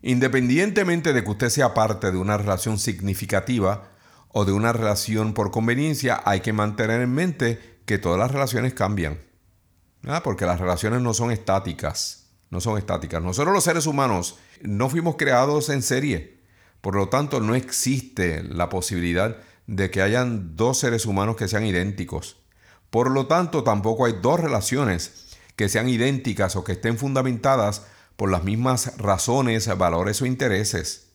independientemente 0.00 1.12
de 1.12 1.22
que 1.22 1.30
usted 1.30 1.48
sea 1.50 1.74
parte 1.74 2.10
de 2.10 2.16
una 2.16 2.38
relación 2.38 2.78
significativa 2.78 3.90
o 4.28 4.44
de 4.44 4.52
una 4.52 4.72
relación 4.72 5.34
por 5.34 5.50
conveniencia, 5.50 6.22
hay 6.24 6.40
que 6.40 6.52
mantener 6.52 7.02
en 7.02 7.12
mente 7.12 7.80
que 7.84 7.98
todas 7.98 8.18
las 8.18 8.30
relaciones 8.30 8.72
cambian. 8.72 9.20
Porque 10.24 10.46
las 10.46 10.58
relaciones 10.58 11.02
no 11.02 11.14
son 11.14 11.30
estáticas. 11.30 12.21
No 12.52 12.60
son 12.60 12.76
estáticas. 12.76 13.22
Nosotros 13.22 13.54
los 13.54 13.64
seres 13.64 13.86
humanos 13.86 14.36
no 14.60 14.90
fuimos 14.90 15.16
creados 15.16 15.70
en 15.70 15.80
serie. 15.82 16.38
Por 16.82 16.94
lo 16.94 17.08
tanto, 17.08 17.40
no 17.40 17.54
existe 17.54 18.42
la 18.42 18.68
posibilidad 18.68 19.38
de 19.66 19.90
que 19.90 20.02
hayan 20.02 20.54
dos 20.54 20.78
seres 20.78 21.06
humanos 21.06 21.36
que 21.36 21.48
sean 21.48 21.64
idénticos. 21.64 22.36
Por 22.90 23.10
lo 23.10 23.26
tanto, 23.26 23.64
tampoco 23.64 24.04
hay 24.04 24.16
dos 24.20 24.38
relaciones 24.38 25.34
que 25.56 25.70
sean 25.70 25.88
idénticas 25.88 26.54
o 26.54 26.62
que 26.62 26.72
estén 26.72 26.98
fundamentadas 26.98 27.86
por 28.16 28.30
las 28.30 28.44
mismas 28.44 28.98
razones, 28.98 29.66
valores 29.78 30.20
o 30.20 30.26
intereses. 30.26 31.08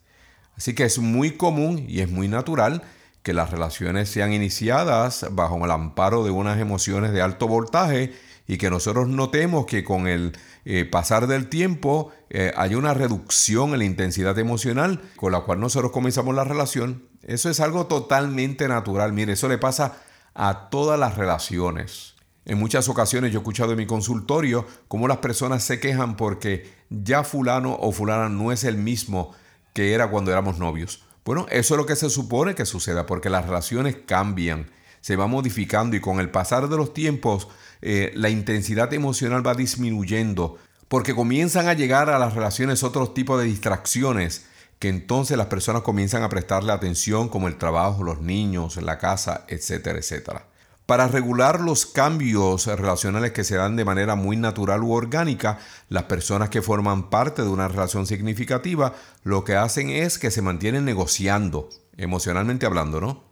Así 0.57 0.73
que 0.73 0.85
es 0.85 0.97
muy 0.97 1.37
común 1.37 1.85
y 1.87 2.01
es 2.01 2.09
muy 2.09 2.27
natural 2.27 2.81
que 3.21 3.33
las 3.33 3.51
relaciones 3.51 4.09
sean 4.09 4.33
iniciadas 4.33 5.27
bajo 5.31 5.63
el 5.63 5.69
amparo 5.69 6.23
de 6.23 6.31
unas 6.31 6.59
emociones 6.59 7.11
de 7.11 7.21
alto 7.21 7.47
voltaje 7.47 8.15
y 8.47 8.57
que 8.57 8.69
nosotros 8.69 9.07
notemos 9.09 9.65
que 9.65 9.83
con 9.83 10.07
el 10.07 10.37
eh, 10.65 10.85
pasar 10.85 11.27
del 11.27 11.49
tiempo 11.49 12.11
eh, 12.29 12.53
hay 12.55 12.75
una 12.75 12.93
reducción 12.93 13.73
en 13.73 13.79
la 13.79 13.85
intensidad 13.85 14.37
emocional 14.39 15.01
con 15.17 15.31
la 15.31 15.41
cual 15.41 15.59
nosotros 15.59 15.91
comenzamos 15.91 16.33
la 16.33 16.45
relación. 16.45 17.03
Eso 17.23 17.49
es 17.49 17.59
algo 17.59 17.87
totalmente 17.87 18.67
natural. 18.67 19.11
Mire, 19.11 19.33
eso 19.33 19.49
le 19.49 19.57
pasa 19.57 19.97
a 20.33 20.69
todas 20.69 20.99
las 20.99 21.17
relaciones. 21.17 22.15
En 22.45 22.57
muchas 22.57 22.87
ocasiones 22.87 23.33
yo 23.33 23.39
he 23.39 23.41
escuchado 23.41 23.71
en 23.71 23.77
mi 23.77 23.85
consultorio 23.85 24.65
cómo 24.87 25.09
las 25.09 25.17
personas 25.17 25.63
se 25.63 25.81
quejan 25.81 26.15
porque 26.15 26.71
ya 26.89 27.25
fulano 27.25 27.75
o 27.77 27.91
fulana 27.91 28.29
no 28.29 28.53
es 28.53 28.63
el 28.63 28.77
mismo 28.77 29.33
que 29.73 29.93
era 29.93 30.09
cuando 30.09 30.31
éramos 30.31 30.57
novios. 30.57 31.03
Bueno, 31.25 31.45
eso 31.49 31.73
es 31.73 31.77
lo 31.77 31.85
que 31.85 31.97
se 31.97 32.09
supone 32.09 32.55
que 32.55 32.65
suceda 32.65 33.05
porque 33.05 33.29
las 33.29 33.45
relaciones 33.45 33.97
cambian, 34.05 34.71
se 35.07 35.15
va 35.15 35.27
modificando 35.27 35.95
y 35.95 36.01
con 36.01 36.19
el 36.19 36.31
pasar 36.31 36.67
de 36.67 36.75
los 36.75 36.93
tiempos 36.93 37.47
eh, 37.81 38.11
la 38.13 38.27
intensidad 38.27 38.93
emocional 38.93 39.47
va 39.47 39.53
disminuyendo 39.53 40.57
porque 40.89 41.15
comienzan 41.15 41.69
a 41.69 41.73
llegar 41.75 42.09
a 42.09 42.19
las 42.19 42.33
relaciones 42.33 42.83
otros 42.83 43.13
tipos 43.13 43.39
de 43.39 43.45
distracciones 43.45 44.47
que 44.79 44.89
entonces 44.89 45.37
las 45.37 45.47
personas 45.47 45.83
comienzan 45.83 46.23
a 46.23 46.29
prestarle 46.29 46.73
atención 46.73 47.29
como 47.29 47.47
el 47.47 47.55
trabajo, 47.55 48.03
los 48.03 48.19
niños, 48.19 48.75
la 48.83 48.97
casa, 48.97 49.45
etcétera, 49.47 49.97
etcétera. 49.97 50.45
Para 50.85 51.07
regular 51.07 51.61
los 51.61 51.85
cambios 51.85 52.67
relacionales 52.67 53.31
que 53.31 53.45
se 53.45 53.55
dan 53.55 53.77
de 53.77 53.85
manera 53.85 54.15
muy 54.15 54.35
natural 54.35 54.83
u 54.83 54.91
orgánica, 54.91 55.57
las 55.87 56.03
personas 56.03 56.49
que 56.49 56.61
forman 56.61 57.09
parte 57.09 57.43
de 57.43 57.49
una 57.49 57.69
relación 57.69 58.07
significativa 58.07 58.93
lo 59.23 59.45
que 59.45 59.55
hacen 59.55 59.89
es 59.89 60.19
que 60.19 60.31
se 60.31 60.41
mantienen 60.41 60.83
negociando, 60.83 61.69
emocionalmente 61.95 62.65
hablando, 62.65 62.99
¿no? 62.99 63.26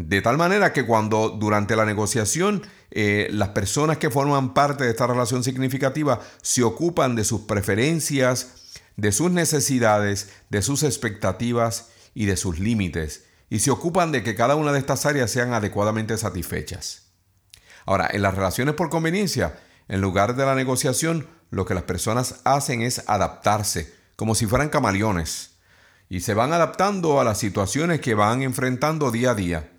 De 0.00 0.22
tal 0.22 0.38
manera 0.38 0.72
que 0.72 0.86
cuando 0.86 1.28
durante 1.28 1.74
la 1.74 1.84
negociación 1.84 2.62
eh, 2.92 3.26
las 3.32 3.48
personas 3.48 3.98
que 3.98 4.10
forman 4.10 4.54
parte 4.54 4.84
de 4.84 4.90
esta 4.90 5.08
relación 5.08 5.42
significativa 5.42 6.20
se 6.40 6.62
ocupan 6.62 7.16
de 7.16 7.24
sus 7.24 7.40
preferencias, 7.40 8.78
de 8.94 9.10
sus 9.10 9.32
necesidades, 9.32 10.30
de 10.50 10.62
sus 10.62 10.84
expectativas 10.84 11.88
y 12.14 12.26
de 12.26 12.36
sus 12.36 12.60
límites, 12.60 13.24
y 13.50 13.58
se 13.58 13.72
ocupan 13.72 14.12
de 14.12 14.22
que 14.22 14.36
cada 14.36 14.54
una 14.54 14.70
de 14.70 14.78
estas 14.78 15.04
áreas 15.04 15.32
sean 15.32 15.52
adecuadamente 15.52 16.16
satisfechas. 16.16 17.10
Ahora, 17.84 18.08
en 18.12 18.22
las 18.22 18.36
relaciones 18.36 18.76
por 18.76 18.90
conveniencia, 18.90 19.58
en 19.88 20.00
lugar 20.00 20.36
de 20.36 20.46
la 20.46 20.54
negociación, 20.54 21.26
lo 21.50 21.66
que 21.66 21.74
las 21.74 21.82
personas 21.82 22.36
hacen 22.44 22.82
es 22.82 23.02
adaptarse, 23.08 23.92
como 24.14 24.36
si 24.36 24.46
fueran 24.46 24.68
camaleones, 24.68 25.56
y 26.08 26.20
se 26.20 26.34
van 26.34 26.52
adaptando 26.52 27.20
a 27.20 27.24
las 27.24 27.38
situaciones 27.38 28.00
que 28.00 28.14
van 28.14 28.42
enfrentando 28.42 29.10
día 29.10 29.32
a 29.32 29.34
día. 29.34 29.72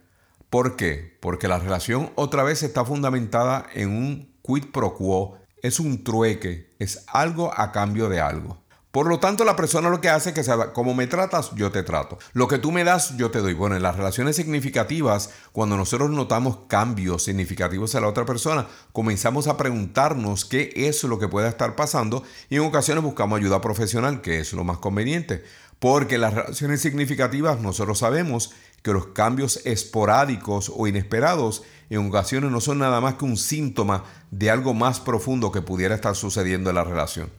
¿Por 0.49 0.75
qué? 0.75 1.17
Porque 1.21 1.47
la 1.47 1.59
relación 1.59 2.11
otra 2.15 2.41
vez 2.41 2.63
está 2.63 2.83
fundamentada 2.83 3.67
en 3.73 3.89
un 3.89 4.35
quid 4.41 4.71
pro 4.71 4.95
quo, 4.95 5.37
es 5.61 5.79
un 5.79 6.03
trueque, 6.03 6.73
es 6.79 7.03
algo 7.07 7.51
a 7.55 7.71
cambio 7.71 8.09
de 8.09 8.19
algo. 8.19 8.63
Por 8.91 9.05
lo 9.05 9.19
tanto, 9.19 9.43
la 9.45 9.55
persona 9.55 9.91
lo 9.91 10.01
que 10.01 10.09
hace 10.09 10.31
es 10.31 10.35
que, 10.35 10.51
como 10.73 10.95
me 10.95 11.05
tratas, 11.05 11.51
yo 11.53 11.71
te 11.71 11.83
trato. 11.83 12.17
Lo 12.33 12.47
que 12.47 12.57
tú 12.57 12.71
me 12.71 12.83
das, 12.83 13.15
yo 13.17 13.29
te 13.29 13.37
doy. 13.37 13.53
Bueno, 13.53 13.75
en 13.75 13.83
las 13.83 13.95
relaciones 13.95 14.35
significativas, 14.35 15.29
cuando 15.51 15.77
nosotros 15.77 16.09
notamos 16.09 16.61
cambios 16.67 17.25
significativos 17.25 17.93
en 17.93 18.01
la 18.01 18.07
otra 18.07 18.25
persona, 18.25 18.65
comenzamos 18.91 19.47
a 19.47 19.57
preguntarnos 19.57 20.45
qué 20.45 20.73
es 20.75 21.03
lo 21.03 21.19
que 21.19 21.27
puede 21.27 21.47
estar 21.47 21.75
pasando 21.75 22.23
y 22.49 22.55
en 22.55 22.63
ocasiones 22.63 23.03
buscamos 23.03 23.39
ayuda 23.39 23.61
profesional, 23.61 24.21
que 24.21 24.39
es 24.39 24.53
lo 24.53 24.63
más 24.63 24.79
conveniente. 24.79 25.43
Porque 25.77 26.17
las 26.17 26.33
relaciones 26.33 26.81
significativas 26.81 27.61
nosotros 27.61 27.99
sabemos 27.99 28.55
que 28.81 28.93
los 28.93 29.07
cambios 29.07 29.61
esporádicos 29.65 30.71
o 30.75 30.87
inesperados 30.87 31.63
en 31.89 32.07
ocasiones 32.07 32.51
no 32.51 32.61
son 32.61 32.79
nada 32.79 33.01
más 33.01 33.15
que 33.15 33.25
un 33.25 33.37
síntoma 33.37 34.03
de 34.31 34.49
algo 34.51 34.73
más 34.73 34.99
profundo 34.99 35.51
que 35.51 35.61
pudiera 35.61 35.95
estar 35.95 36.15
sucediendo 36.15 36.69
en 36.69 36.75
la 36.75 36.83
relación. 36.83 37.29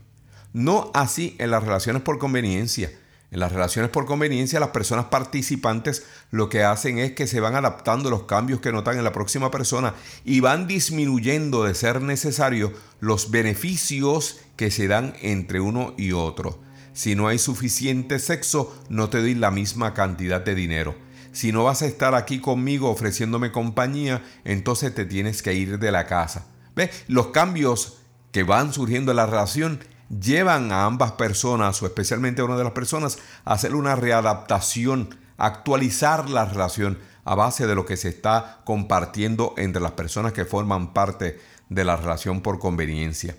No 0.53 0.91
así 0.95 1.37
en 1.39 1.51
las 1.51 1.63
relaciones 1.63 2.03
por 2.03 2.19
conveniencia. 2.19 2.91
En 3.31 3.39
las 3.39 3.53
relaciones 3.53 3.93
por 3.93 4.07
conveniencia 4.07 4.59
las 4.59 4.71
personas 4.71 5.05
participantes 5.05 6.05
lo 6.33 6.49
que 6.49 6.65
hacen 6.65 6.99
es 6.99 7.13
que 7.13 7.29
se 7.29 7.39
van 7.39 7.55
adaptando 7.55 8.09
a 8.09 8.11
los 8.11 8.25
cambios 8.25 8.61
que 8.61 8.73
notan 8.73 8.99
en 8.99 9.05
la 9.05 9.13
próxima 9.13 9.53
persona 9.53 9.95
y 10.25 10.41
van 10.41 10.67
disminuyendo 10.67 11.63
de 11.63 11.77
ser 11.77 12.03
necesario 12.03 12.73
los 12.99 13.31
beneficios 13.31 14.41
que 14.57 14.73
se 14.73 14.89
dan 14.89 15.15
entre 15.21 15.61
uno 15.61 15.95
y 15.97 16.11
otro. 16.11 16.59
Si 16.93 17.15
no 17.15 17.29
hay 17.29 17.39
suficiente 17.39 18.19
sexo, 18.19 18.77
no 18.89 19.11
te 19.11 19.19
doy 19.19 19.37
la 19.37 19.53
misma 19.53 19.95
cantidad 19.95 20.41
de 20.41 20.57
dinero. 20.57 20.97
Si 21.33 21.53
no 21.53 21.65
vas 21.65 21.83
a 21.83 21.87
estar 21.87 22.15
aquí 22.15 22.41
conmigo 22.41 22.91
ofreciéndome 22.91 23.53
compañía, 23.53 24.23
entonces 24.45 24.95
te 24.95 25.05
tienes 25.05 25.43
que 25.43 25.55
ir 25.55 25.79
de 25.79 25.93
la 25.93 26.07
casa. 26.07 26.47
¿Ves? 26.75 27.05
Los 27.09 27.29
cambios 27.29 27.99
que 28.33 28.43
van 28.43 28.73
surgiendo 28.73 29.13
en 29.13 29.17
la 29.17 29.27
relación 29.27 29.81
llevan 30.09 30.73
a 30.73 30.85
ambas 30.85 31.13
personas, 31.13 31.81
o 31.83 31.87
especialmente 31.87 32.43
a 32.43 32.45
una 32.45 32.57
de 32.57 32.65
las 32.65 32.73
personas, 32.73 33.19
a 33.45 33.55
hacer 33.55 33.75
una 33.75 33.95
readaptación, 33.95 35.17
actualizar 35.37 36.29
la 36.29 36.45
relación 36.45 36.99
a 37.25 37.35
base 37.35 37.67
de 37.67 37.75
lo 37.75 37.87
que 37.87 37.97
se 37.97 38.09
está 38.09 38.61
compartiendo 38.65 39.55
entre 39.57 39.81
las 39.81 39.93
personas 39.93 40.33
que 40.33 40.45
forman 40.45 40.93
parte 40.93 41.39
de 41.69 41.85
la 41.85 41.97
relación 41.97 42.41
por 42.41 42.59
conveniencia. 42.59 43.37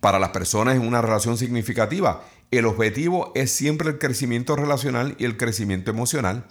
Para 0.00 0.18
las 0.18 0.30
personas 0.30 0.76
en 0.76 0.86
una 0.86 1.00
relación 1.00 1.38
significativa, 1.38 2.22
el 2.50 2.66
objetivo 2.66 3.32
es 3.34 3.50
siempre 3.50 3.88
el 3.88 3.98
crecimiento 3.98 4.56
relacional 4.56 5.14
y 5.18 5.24
el 5.24 5.38
crecimiento 5.38 5.90
emocional. 5.90 6.44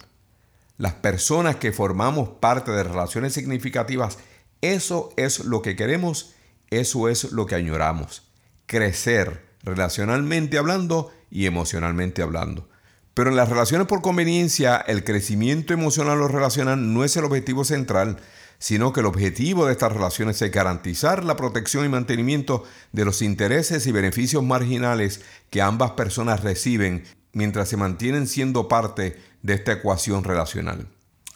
Las 0.76 0.94
personas 0.94 1.56
que 1.56 1.72
formamos 1.72 2.28
parte 2.40 2.72
de 2.72 2.82
relaciones 2.82 3.32
significativas, 3.32 4.18
eso 4.60 5.12
es 5.16 5.40
lo 5.44 5.62
que 5.62 5.76
queremos, 5.76 6.34
eso 6.70 7.08
es 7.08 7.32
lo 7.32 7.46
que 7.46 7.54
añoramos 7.54 8.22
crecer 8.66 9.44
relacionalmente 9.62 10.58
hablando 10.58 11.12
y 11.30 11.46
emocionalmente 11.46 12.22
hablando. 12.22 12.68
Pero 13.14 13.30
en 13.30 13.36
las 13.36 13.48
relaciones 13.48 13.86
por 13.86 14.02
conveniencia, 14.02 14.76
el 14.76 15.04
crecimiento 15.04 15.72
emocional 15.72 16.20
o 16.20 16.28
relacional 16.28 16.92
no 16.92 17.04
es 17.04 17.16
el 17.16 17.24
objetivo 17.24 17.64
central, 17.64 18.18
sino 18.58 18.92
que 18.92 19.00
el 19.00 19.06
objetivo 19.06 19.66
de 19.66 19.72
estas 19.72 19.92
relaciones 19.92 20.40
es 20.42 20.50
garantizar 20.50 21.24
la 21.24 21.36
protección 21.36 21.84
y 21.84 21.88
mantenimiento 21.88 22.64
de 22.92 23.04
los 23.04 23.22
intereses 23.22 23.86
y 23.86 23.92
beneficios 23.92 24.42
marginales 24.42 25.20
que 25.50 25.62
ambas 25.62 25.92
personas 25.92 26.42
reciben 26.42 27.04
mientras 27.32 27.68
se 27.68 27.76
mantienen 27.76 28.26
siendo 28.26 28.68
parte 28.68 29.16
de 29.44 29.54
esta 29.54 29.72
ecuación 29.72 30.24
relacional. 30.24 30.88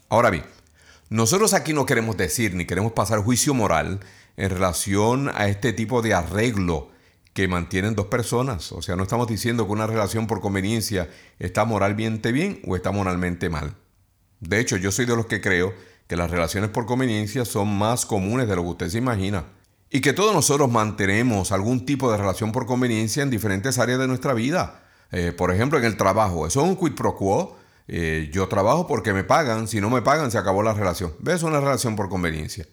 Ahora 0.09 0.31
bien, 0.31 0.45
nosotros 1.11 1.53
aquí 1.53 1.75
no 1.75 1.87
queremos 1.87 2.17
decir 2.17 2.55
ni 2.55 2.65
queremos 2.65 2.93
pasar 2.93 3.21
juicio 3.21 3.55
moral 3.55 4.01
en 4.37 4.51
relación 4.51 5.31
a 5.35 5.47
este 5.49 5.73
tipo 5.75 6.01
de 6.01 6.15
arreglo 6.15 6.91
que 7.35 7.47
mantienen 7.49 7.95
dos 7.95 8.07
personas. 8.07 8.73
O 8.73 8.81
sea, 8.81 8.97
no 8.97 9.03
estamos 9.03 9.29
diciendo 9.29 9.67
que 9.67 9.73
una 9.73 9.87
relación 9.87 10.27
por 10.27 10.41
conveniencia 10.41 11.11
está 11.39 11.67
moralmente 11.67 12.33
bien 12.33 12.61
o 12.67 12.77
está 12.77 12.91
moralmente 12.91 13.51
mal. 13.51 13.77
De 14.41 14.59
hecho, 14.59 14.79
yo 14.79 14.91
soy 14.91 15.05
de 15.05 15.15
los 15.15 15.27
que 15.27 15.43
creo 15.43 15.75
que 16.07 16.17
las 16.17 16.31
relaciones 16.31 16.71
por 16.71 16.87
conveniencia 16.87 17.45
son 17.45 17.77
más 17.77 18.07
comunes 18.07 18.49
de 18.49 18.57
lo 18.57 18.63
que 18.63 18.69
usted 18.71 18.89
se 18.89 18.99
imagina. 18.99 19.45
Y 19.91 20.01
que 20.01 20.15
todos 20.15 20.35
nosotros 20.35 20.71
mantenemos 20.71 21.53
algún 21.53 21.85
tipo 21.85 22.11
de 22.11 22.17
relación 22.17 22.53
por 22.53 22.65
conveniencia 22.65 23.23
en 23.23 23.31
diferentes 23.31 23.79
áreas 23.79 23.99
de 23.99 24.09
nuestra 24.09 24.33
vida. 24.33 24.83
Eh, 25.13 25.33
por 25.33 25.53
ejemplo, 25.53 25.79
en 25.79 25.85
el 25.85 25.99
trabajo. 25.99 26.47
Eso 26.47 26.63
es 26.63 26.69
un 26.69 26.77
quid 26.77 26.95
pro 26.95 27.15
quo. 27.15 27.58
Eh, 27.89 28.31
yo 28.33 28.47
trabajo 28.49 28.87
porque 28.87 29.13
me 29.13 29.25
pagan. 29.25 29.67
Si 29.67 29.81
no 29.81 29.91
me 29.91 30.03
pagan, 30.03 30.31
se 30.31 30.39
acabó 30.39 30.63
la 30.63 30.75
relación. 30.75 31.15
¿Ves? 31.19 31.43
Una 31.43 31.61
relación 31.61 31.97
por 31.97 32.09
conveniencia. 32.09 32.67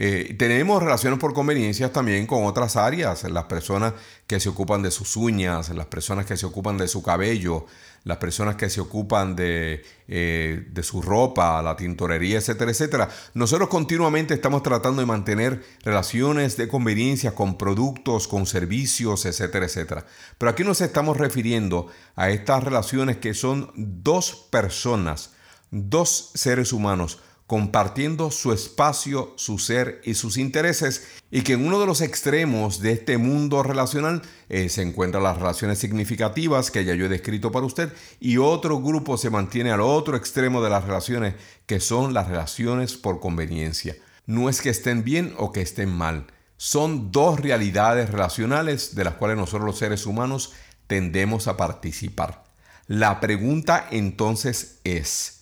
Eh, 0.00 0.36
tenemos 0.38 0.80
relaciones 0.80 1.18
por 1.18 1.34
conveniencias 1.34 1.92
también 1.92 2.24
con 2.24 2.44
otras 2.44 2.76
áreas, 2.76 3.24
las 3.24 3.46
personas 3.46 3.94
que 4.28 4.38
se 4.38 4.48
ocupan 4.48 4.80
de 4.80 4.92
sus 4.92 5.16
uñas, 5.16 5.70
las 5.70 5.86
personas 5.86 6.24
que 6.24 6.36
se 6.36 6.46
ocupan 6.46 6.78
de 6.78 6.86
su 6.86 7.02
cabello, 7.02 7.66
las 8.04 8.18
personas 8.18 8.54
que 8.54 8.70
se 8.70 8.80
ocupan 8.80 9.34
de, 9.34 9.84
eh, 10.06 10.68
de 10.70 10.82
su 10.84 11.02
ropa, 11.02 11.60
la 11.62 11.74
tintorería, 11.74 12.38
etcétera, 12.38 12.70
etcétera. 12.70 13.08
Nosotros 13.34 13.68
continuamente 13.68 14.34
estamos 14.34 14.62
tratando 14.62 15.00
de 15.00 15.06
mantener 15.06 15.64
relaciones 15.82 16.56
de 16.56 16.68
conveniencia 16.68 17.34
con 17.34 17.58
productos, 17.58 18.28
con 18.28 18.46
servicios, 18.46 19.26
etcétera, 19.26 19.66
etcétera. 19.66 20.06
Pero 20.38 20.50
aquí 20.52 20.62
nos 20.62 20.80
estamos 20.80 21.16
refiriendo 21.16 21.88
a 22.14 22.30
estas 22.30 22.62
relaciones 22.62 23.16
que 23.16 23.34
son 23.34 23.72
dos 23.74 24.46
personas, 24.48 25.32
dos 25.72 26.30
seres 26.34 26.72
humanos 26.72 27.18
compartiendo 27.48 28.30
su 28.30 28.52
espacio, 28.52 29.32
su 29.36 29.58
ser 29.58 30.02
y 30.04 30.12
sus 30.12 30.36
intereses, 30.36 31.08
y 31.30 31.40
que 31.40 31.54
en 31.54 31.66
uno 31.66 31.80
de 31.80 31.86
los 31.86 32.02
extremos 32.02 32.82
de 32.82 32.92
este 32.92 33.16
mundo 33.16 33.62
relacional 33.62 34.20
eh, 34.50 34.68
se 34.68 34.82
encuentran 34.82 35.22
las 35.22 35.38
relaciones 35.38 35.78
significativas 35.78 36.70
que 36.70 36.84
ya 36.84 36.94
yo 36.94 37.06
he 37.06 37.08
descrito 37.08 37.50
para 37.50 37.64
usted, 37.64 37.90
y 38.20 38.36
otro 38.36 38.82
grupo 38.82 39.16
se 39.16 39.30
mantiene 39.30 39.72
al 39.72 39.80
otro 39.80 40.14
extremo 40.14 40.62
de 40.62 40.68
las 40.68 40.84
relaciones, 40.84 41.36
que 41.64 41.80
son 41.80 42.12
las 42.12 42.28
relaciones 42.28 42.98
por 42.98 43.18
conveniencia. 43.18 43.96
No 44.26 44.50
es 44.50 44.60
que 44.60 44.68
estén 44.68 45.02
bien 45.02 45.32
o 45.38 45.50
que 45.50 45.62
estén 45.62 45.88
mal, 45.88 46.26
son 46.58 47.12
dos 47.12 47.40
realidades 47.40 48.10
relacionales 48.10 48.94
de 48.94 49.04
las 49.04 49.14
cuales 49.14 49.38
nosotros 49.38 49.64
los 49.64 49.78
seres 49.78 50.04
humanos 50.04 50.52
tendemos 50.86 51.48
a 51.48 51.56
participar. 51.56 52.44
La 52.88 53.20
pregunta 53.20 53.88
entonces 53.90 54.80
es, 54.84 55.37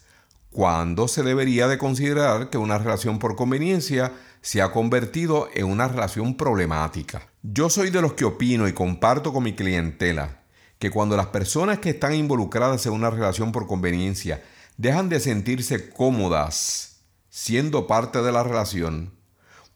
¿Cuándo 0.57 1.07
se 1.07 1.23
debería 1.23 1.69
de 1.69 1.77
considerar 1.77 2.49
que 2.49 2.57
una 2.57 2.79
relación 2.79 3.19
por 3.19 3.37
conveniencia 3.37 4.15
se 4.41 4.63
ha 4.63 4.73
convertido 4.73 5.51
en 5.53 5.67
una 5.67 5.87
relación 5.87 6.35
problemática. 6.35 7.29
Yo 7.43 7.69
soy 7.69 7.91
de 7.91 8.01
los 8.01 8.15
que 8.15 8.25
opino 8.25 8.67
y 8.67 8.73
comparto 8.73 9.35
con 9.35 9.43
mi 9.45 9.53
clientela 9.53 10.45
que 10.79 10.91
cuando 10.91 11.15
las 11.15 11.27
personas 11.27 11.81
que 11.81 11.91
están 11.91 12.15
involucradas 12.15 12.87
en 12.87 12.95
una 12.95 13.11
relación 13.11 13.53
por 13.53 13.67
conveniencia 13.67 14.43
dejan 14.79 15.11
de 15.11 15.21
sentirse 15.21 15.91
cómodas 15.91 17.01
siendo 17.29 17.87
parte 17.87 18.23
de 18.23 18.33
la 18.33 18.43
relación, 18.43 19.13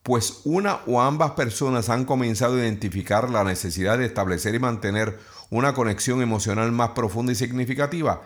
pues 0.03 0.41
una 0.45 0.81
o 0.87 1.03
ambas 1.03 1.33
personas 1.33 1.91
han 1.91 2.07
comenzado 2.07 2.55
a 2.55 2.61
identificar 2.61 3.29
la 3.29 3.45
necesidad 3.45 3.99
de 3.99 4.07
establecer 4.07 4.55
y 4.55 4.61
mantener 4.61 5.19
una 5.51 5.75
conexión 5.75 6.23
emocional 6.23 6.73
más 6.73 6.93
profunda 6.93 7.33
y 7.33 7.35
significativa, 7.35 8.23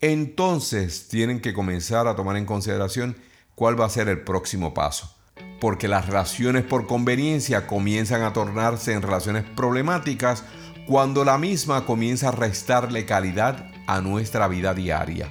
entonces 0.00 1.08
tienen 1.08 1.40
que 1.40 1.52
comenzar 1.52 2.06
a 2.06 2.14
tomar 2.14 2.36
en 2.36 2.46
consideración 2.46 3.16
cuál 3.54 3.80
va 3.80 3.86
a 3.86 3.90
ser 3.90 4.08
el 4.08 4.20
próximo 4.20 4.72
paso. 4.72 5.14
Porque 5.60 5.88
las 5.88 6.06
relaciones 6.06 6.64
por 6.64 6.86
conveniencia 6.86 7.66
comienzan 7.66 8.22
a 8.22 8.32
tornarse 8.32 8.92
en 8.92 9.02
relaciones 9.02 9.44
problemáticas 9.44 10.44
cuando 10.86 11.24
la 11.24 11.36
misma 11.36 11.84
comienza 11.84 12.28
a 12.28 12.32
restarle 12.32 13.04
calidad 13.04 13.70
a 13.86 14.00
nuestra 14.00 14.46
vida 14.46 14.72
diaria. 14.72 15.28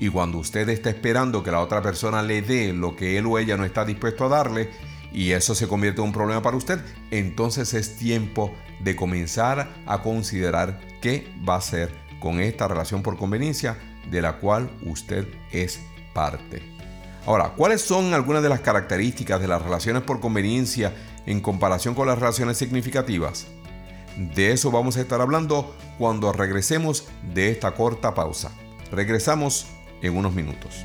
Y 0.00 0.10
cuando 0.10 0.38
usted 0.38 0.68
está 0.68 0.90
esperando 0.90 1.42
que 1.42 1.50
la 1.50 1.60
otra 1.60 1.82
persona 1.82 2.22
le 2.22 2.40
dé 2.40 2.72
lo 2.72 2.94
que 2.94 3.18
él 3.18 3.26
o 3.26 3.38
ella 3.38 3.56
no 3.56 3.64
está 3.64 3.84
dispuesto 3.84 4.26
a 4.26 4.28
darle, 4.28 4.70
y 5.12 5.32
eso 5.32 5.54
se 5.54 5.66
convierte 5.66 6.00
en 6.00 6.08
un 6.08 6.12
problema 6.12 6.42
para 6.42 6.56
usted, 6.56 6.80
entonces 7.10 7.74
es 7.74 7.96
tiempo 7.96 8.54
de 8.80 8.94
comenzar 8.94 9.68
a 9.86 10.02
considerar 10.02 10.80
qué 11.00 11.28
va 11.46 11.54
a 11.54 11.58
hacer 11.58 12.07
con 12.20 12.40
esta 12.40 12.68
relación 12.68 13.02
por 13.02 13.16
conveniencia 13.16 13.76
de 14.10 14.22
la 14.22 14.38
cual 14.38 14.70
usted 14.84 15.26
es 15.52 15.80
parte. 16.14 16.62
Ahora, 17.26 17.52
¿cuáles 17.56 17.82
son 17.82 18.14
algunas 18.14 18.42
de 18.42 18.48
las 18.48 18.60
características 18.60 19.40
de 19.40 19.48
las 19.48 19.62
relaciones 19.62 20.02
por 20.02 20.20
conveniencia 20.20 20.94
en 21.26 21.40
comparación 21.40 21.94
con 21.94 22.06
las 22.06 22.18
relaciones 22.18 22.56
significativas? 22.56 23.46
De 24.16 24.52
eso 24.52 24.70
vamos 24.70 24.96
a 24.96 25.00
estar 25.02 25.20
hablando 25.20 25.76
cuando 25.98 26.32
regresemos 26.32 27.06
de 27.34 27.50
esta 27.50 27.72
corta 27.72 28.14
pausa. 28.14 28.50
Regresamos 28.90 29.66
en 30.00 30.16
unos 30.16 30.32
minutos. 30.34 30.84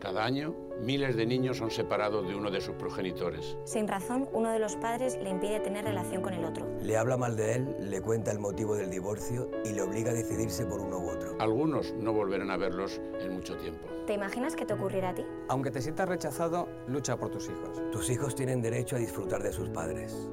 Cada 0.00 0.24
año 0.24 0.54
miles 0.82 1.16
de 1.16 1.26
niños 1.26 1.58
son 1.58 1.70
separados 1.70 2.26
de 2.26 2.34
uno 2.34 2.50
de 2.50 2.60
sus 2.60 2.74
progenitores. 2.74 3.56
Sin 3.64 3.86
razón, 3.88 4.28
uno 4.32 4.50
de 4.50 4.58
los 4.58 4.76
padres 4.76 5.16
le 5.22 5.30
impide 5.30 5.60
tener 5.60 5.84
relación 5.84 6.22
con 6.22 6.34
el 6.34 6.44
otro. 6.44 6.66
Le 6.80 6.96
habla 6.96 7.16
mal 7.16 7.36
de 7.36 7.54
él, 7.54 7.76
le 7.78 8.00
cuenta 8.00 8.32
el 8.32 8.38
motivo 8.38 8.74
del 8.74 8.90
divorcio 8.90 9.50
y 9.64 9.72
le 9.72 9.82
obliga 9.82 10.10
a 10.10 10.14
decidirse 10.14 10.66
por 10.66 10.80
uno 10.80 10.98
u 10.98 11.10
otro. 11.10 11.36
Algunos 11.38 11.92
no 11.94 12.12
volverán 12.12 12.50
a 12.50 12.56
verlos 12.56 13.00
en 13.20 13.32
mucho 13.32 13.56
tiempo. 13.56 13.86
¿Te 14.06 14.14
imaginas 14.14 14.56
que 14.56 14.66
te 14.66 14.74
ocurriera 14.74 15.10
a 15.10 15.14
ti? 15.14 15.24
Aunque 15.48 15.70
te 15.70 15.80
sientas 15.80 16.08
rechazado, 16.08 16.68
lucha 16.88 17.16
por 17.16 17.30
tus 17.30 17.48
hijos. 17.48 17.80
Tus 17.92 18.10
hijos 18.10 18.34
tienen 18.34 18.60
derecho 18.60 18.96
a 18.96 18.98
disfrutar 18.98 19.42
de 19.42 19.52
sus 19.52 19.68
padres. 19.68 20.28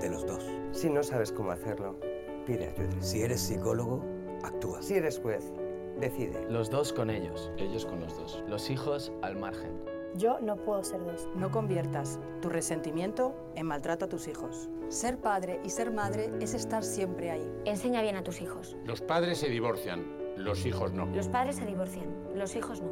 De 0.00 0.08
los 0.08 0.26
dos. 0.26 0.44
Si 0.72 0.88
no 0.88 1.02
sabes 1.02 1.30
cómo 1.32 1.50
hacerlo, 1.50 1.98
pide 2.46 2.68
ayuda. 2.68 3.02
Si 3.02 3.20
eres 3.20 3.40
psicólogo, 3.40 4.02
actúa. 4.42 4.80
Si 4.80 4.94
eres 4.94 5.18
juez, 5.18 5.52
decide. 6.00 6.44
Los 6.48 6.70
dos 6.70 6.92
con 6.92 7.10
ellos. 7.10 7.50
Ellos 7.58 7.84
con 7.84 8.00
los 8.00 8.16
dos. 8.16 8.42
Los 8.48 8.70
hijos 8.70 9.12
al 9.22 9.36
margen. 9.36 9.78
Yo 10.14 10.40
no 10.40 10.56
puedo 10.56 10.82
ser 10.82 11.04
dos. 11.04 11.28
No 11.34 11.50
conviertas 11.50 12.18
tu 12.40 12.48
resentimiento 12.48 13.34
en 13.54 13.66
maltrato 13.66 14.06
a 14.06 14.08
tus 14.08 14.26
hijos. 14.26 14.68
Ser 14.88 15.18
padre 15.18 15.60
y 15.64 15.70
ser 15.70 15.92
madre 15.92 16.30
es 16.40 16.54
estar 16.54 16.82
siempre 16.82 17.30
ahí. 17.30 17.52
Enseña 17.64 18.02
bien 18.02 18.16
a 18.16 18.24
tus 18.24 18.40
hijos. 18.40 18.76
Los 18.84 19.00
padres 19.00 19.38
se 19.38 19.48
divorcian, 19.48 20.06
los 20.36 20.64
hijos 20.64 20.92
no. 20.92 21.06
Los 21.06 21.28
padres 21.28 21.56
se 21.56 21.66
divorcian, 21.66 22.06
los 22.34 22.56
hijos 22.56 22.80
no. 22.80 22.88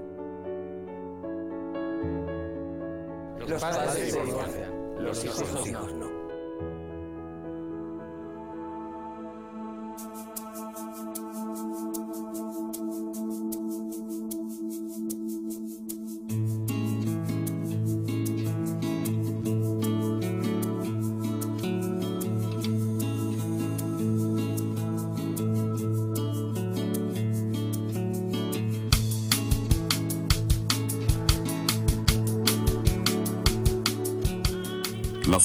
Los, 3.39 3.51
los 3.51 3.63
padres, 3.63 3.87
padres, 3.87 4.13
se 4.13 4.23
divorcian, 4.23 5.05
los, 5.05 5.25
hijos, 5.25 5.53
los 5.53 5.67
hijos 5.69 5.95
no. 5.95 6.16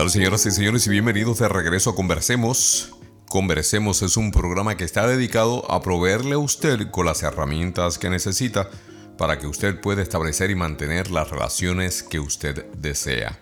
Tal 0.00 0.08
señoras 0.08 0.46
y 0.46 0.50
señores 0.50 0.86
y 0.86 0.90
bienvenidos 0.90 1.40
de 1.40 1.48
regreso 1.50 1.90
a 1.90 1.94
Conversemos? 1.94 2.94
Conversemos 3.28 4.00
es 4.00 4.16
un 4.16 4.30
programa 4.30 4.74
que 4.74 4.84
está 4.84 5.06
dedicado 5.06 5.70
a 5.70 5.82
proveerle 5.82 6.36
a 6.36 6.38
usted 6.38 6.90
con 6.90 7.04
las 7.04 7.22
herramientas 7.22 7.98
que 7.98 8.08
necesita 8.08 8.70
para 9.18 9.38
que 9.38 9.46
usted 9.46 9.78
pueda 9.78 10.00
establecer 10.00 10.50
y 10.50 10.54
mantener 10.54 11.10
las 11.10 11.28
relaciones 11.28 12.02
que 12.02 12.18
usted 12.18 12.64
desea. 12.78 13.38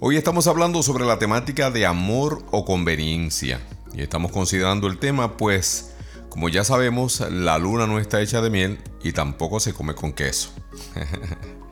Hoy 0.00 0.16
estamos 0.16 0.46
hablando 0.46 0.82
sobre 0.82 1.04
la 1.04 1.18
temática 1.18 1.70
de 1.70 1.84
amor 1.84 2.42
o 2.50 2.64
conveniencia 2.64 3.60
y 3.92 4.00
estamos 4.00 4.32
considerando 4.32 4.86
el 4.86 4.98
tema 4.98 5.36
pues 5.36 5.90
como 6.30 6.48
ya 6.48 6.64
sabemos 6.64 7.20
la 7.30 7.58
luna 7.58 7.86
no 7.86 7.98
está 7.98 8.22
hecha 8.22 8.40
de 8.40 8.48
miel 8.48 8.78
y 9.02 9.12
tampoco 9.12 9.60
se 9.60 9.74
come 9.74 9.94
con 9.94 10.14
queso. 10.14 10.48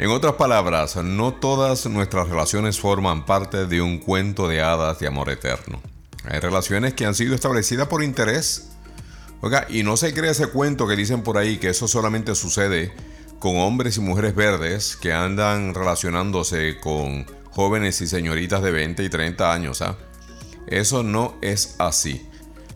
En 0.00 0.08
otras 0.08 0.36
palabras, 0.36 0.96
no 0.96 1.34
todas 1.34 1.84
nuestras 1.84 2.26
relaciones 2.26 2.80
forman 2.80 3.26
parte 3.26 3.66
de 3.66 3.82
un 3.82 3.98
cuento 3.98 4.48
de 4.48 4.62
hadas 4.62 4.98
de 4.98 5.06
amor 5.06 5.28
eterno. 5.28 5.78
Hay 6.24 6.40
relaciones 6.40 6.94
que 6.94 7.04
han 7.04 7.14
sido 7.14 7.34
establecidas 7.34 7.86
por 7.86 8.02
interés. 8.02 8.70
Oiga, 9.42 9.66
y 9.68 9.82
no 9.82 9.98
se 9.98 10.14
crea 10.14 10.30
ese 10.30 10.46
cuento 10.46 10.88
que 10.88 10.96
dicen 10.96 11.22
por 11.22 11.36
ahí 11.36 11.58
que 11.58 11.68
eso 11.68 11.86
solamente 11.86 12.34
sucede 12.34 12.94
con 13.40 13.58
hombres 13.58 13.98
y 13.98 14.00
mujeres 14.00 14.34
verdes 14.34 14.96
que 14.96 15.12
andan 15.12 15.74
relacionándose 15.74 16.78
con 16.80 17.26
jóvenes 17.50 18.00
y 18.00 18.06
señoritas 18.06 18.62
de 18.62 18.70
20 18.70 19.04
y 19.04 19.10
30 19.10 19.52
años. 19.52 19.82
¿ah? 19.82 19.98
Eso 20.66 21.02
no 21.02 21.34
es 21.42 21.74
así. 21.76 22.26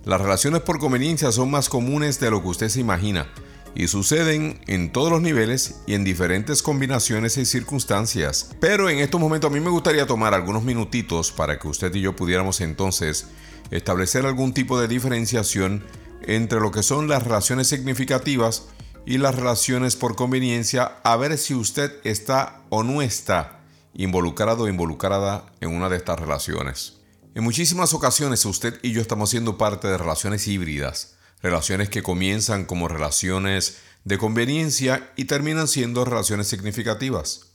Las 0.05 0.21
relaciones 0.21 0.61
por 0.61 0.79
conveniencia 0.79 1.33
son 1.33 1.51
más 1.51 1.71
comunes 1.71 2.21
de 2.21 2.31
lo 2.31 2.43
que 2.43 2.49
usted 2.49 2.69
se 2.69 2.81
imagina 2.81 3.27
y 3.75 3.89
suceden 3.89 4.61
en 4.67 4.93
todos 4.93 5.11
los 5.11 5.21
niveles 5.21 5.81
y 5.87 5.95
en 5.95 6.05
diferentes 6.05 6.63
combinaciones 6.63 7.37
y 7.37 7.45
circunstancias. 7.45 8.51
Pero 8.61 8.89
en 8.89 8.99
estos 8.99 9.21
momentos 9.21 9.51
a 9.51 9.55
mí 9.55 9.61
me 9.61 9.71
gustaría 9.71 10.07
tomar 10.07 10.35
algunos 10.35 10.63
minutitos 10.63 11.33
para 11.33 11.59
que 11.59 11.69
usted 11.69 11.95
y 11.95 12.01
yo 12.01 12.15
pudiéramos 12.15 12.61
entonces 12.61 13.27
establecer 13.71 14.27
algún 14.27 14.55
tipo 14.55 14.81
de 14.81 14.89
diferenciación 14.89 15.85
entre 16.23 16.61
lo 16.61 16.71
que 16.71 16.83
son 16.83 17.09
las 17.09 17.23
relaciones 17.23 17.69
significativas 17.69 18.69
y 19.07 19.19
las 19.19 19.35
relaciones 19.35 19.97
por 19.97 20.17
conveniencia 20.17 20.99
a 21.03 21.17
ver 21.17 21.37
si 21.37 21.55
usted 21.55 21.93
está 22.05 22.63
o 22.71 22.83
no 22.83 23.03
está 23.03 23.61
involucrado 23.95 24.65
o 24.65 24.69
involucrada 24.69 25.47
en 25.61 25.71
una 25.71 25.89
de 25.89 25.97
estas 25.97 26.19
relaciones. 26.19 27.01
En 27.35 27.45
muchísimas 27.45 27.95
ocasiones 27.95 28.45
usted 28.45 28.79
y 28.83 28.93
yo 28.93 29.01
estamos 29.01 29.31
siendo 29.31 29.59
parte 29.59 29.89
de 29.89 29.99
relaciones 29.99 30.47
híbridas, 30.47 31.17
relaciones 31.45 31.91
que 31.91 32.03
comienzan 32.03 32.65
como 32.65 32.89
relaciones 32.89 33.77
de 34.05 34.17
conveniencia 34.17 35.13
y 35.15 35.27
terminan 35.27 35.69
siendo 35.69 36.07
relaciones 36.07 36.49
significativas. 36.49 37.53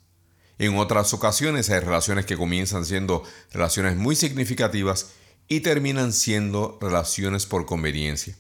En 0.59 0.77
otras 0.77 1.11
ocasiones 1.15 1.71
hay 1.71 1.79
relaciones 1.79 2.27
que 2.27 2.37
comienzan 2.37 2.85
siendo 2.85 3.23
relaciones 3.51 3.95
muy 3.95 4.15
significativas 4.15 5.13
y 5.47 5.61
terminan 5.61 6.13
siendo 6.13 6.77
relaciones 6.79 7.47
por 7.47 7.65
conveniencia. 7.65 8.35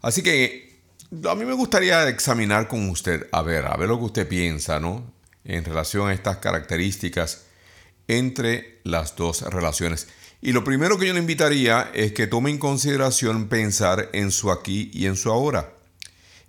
Así 0.00 0.22
que 0.22 0.80
a 1.28 1.34
mí 1.34 1.44
me 1.44 1.54
gustaría 1.54 2.08
examinar 2.08 2.68
con 2.68 2.88
usted, 2.88 3.26
a 3.32 3.42
ver, 3.42 3.66
a 3.66 3.76
ver 3.76 3.88
lo 3.88 3.98
que 3.98 4.04
usted 4.04 4.28
piensa, 4.28 4.78
¿no? 4.78 5.12
En 5.42 5.64
relación 5.64 6.08
a 6.08 6.14
estas 6.14 6.36
características 6.36 7.46
entre 8.06 8.80
las 8.84 9.16
dos 9.16 9.42
relaciones. 9.42 10.06
Y 10.40 10.52
lo 10.52 10.62
primero 10.62 10.98
que 10.98 11.06
yo 11.06 11.12
le 11.12 11.18
invitaría 11.18 11.90
es 11.94 12.12
que 12.12 12.28
tome 12.28 12.50
en 12.50 12.58
consideración 12.58 13.48
pensar 13.48 14.08
en 14.12 14.30
su 14.30 14.52
aquí 14.52 14.90
y 14.94 15.06
en 15.06 15.16
su 15.16 15.30
ahora. 15.30 15.72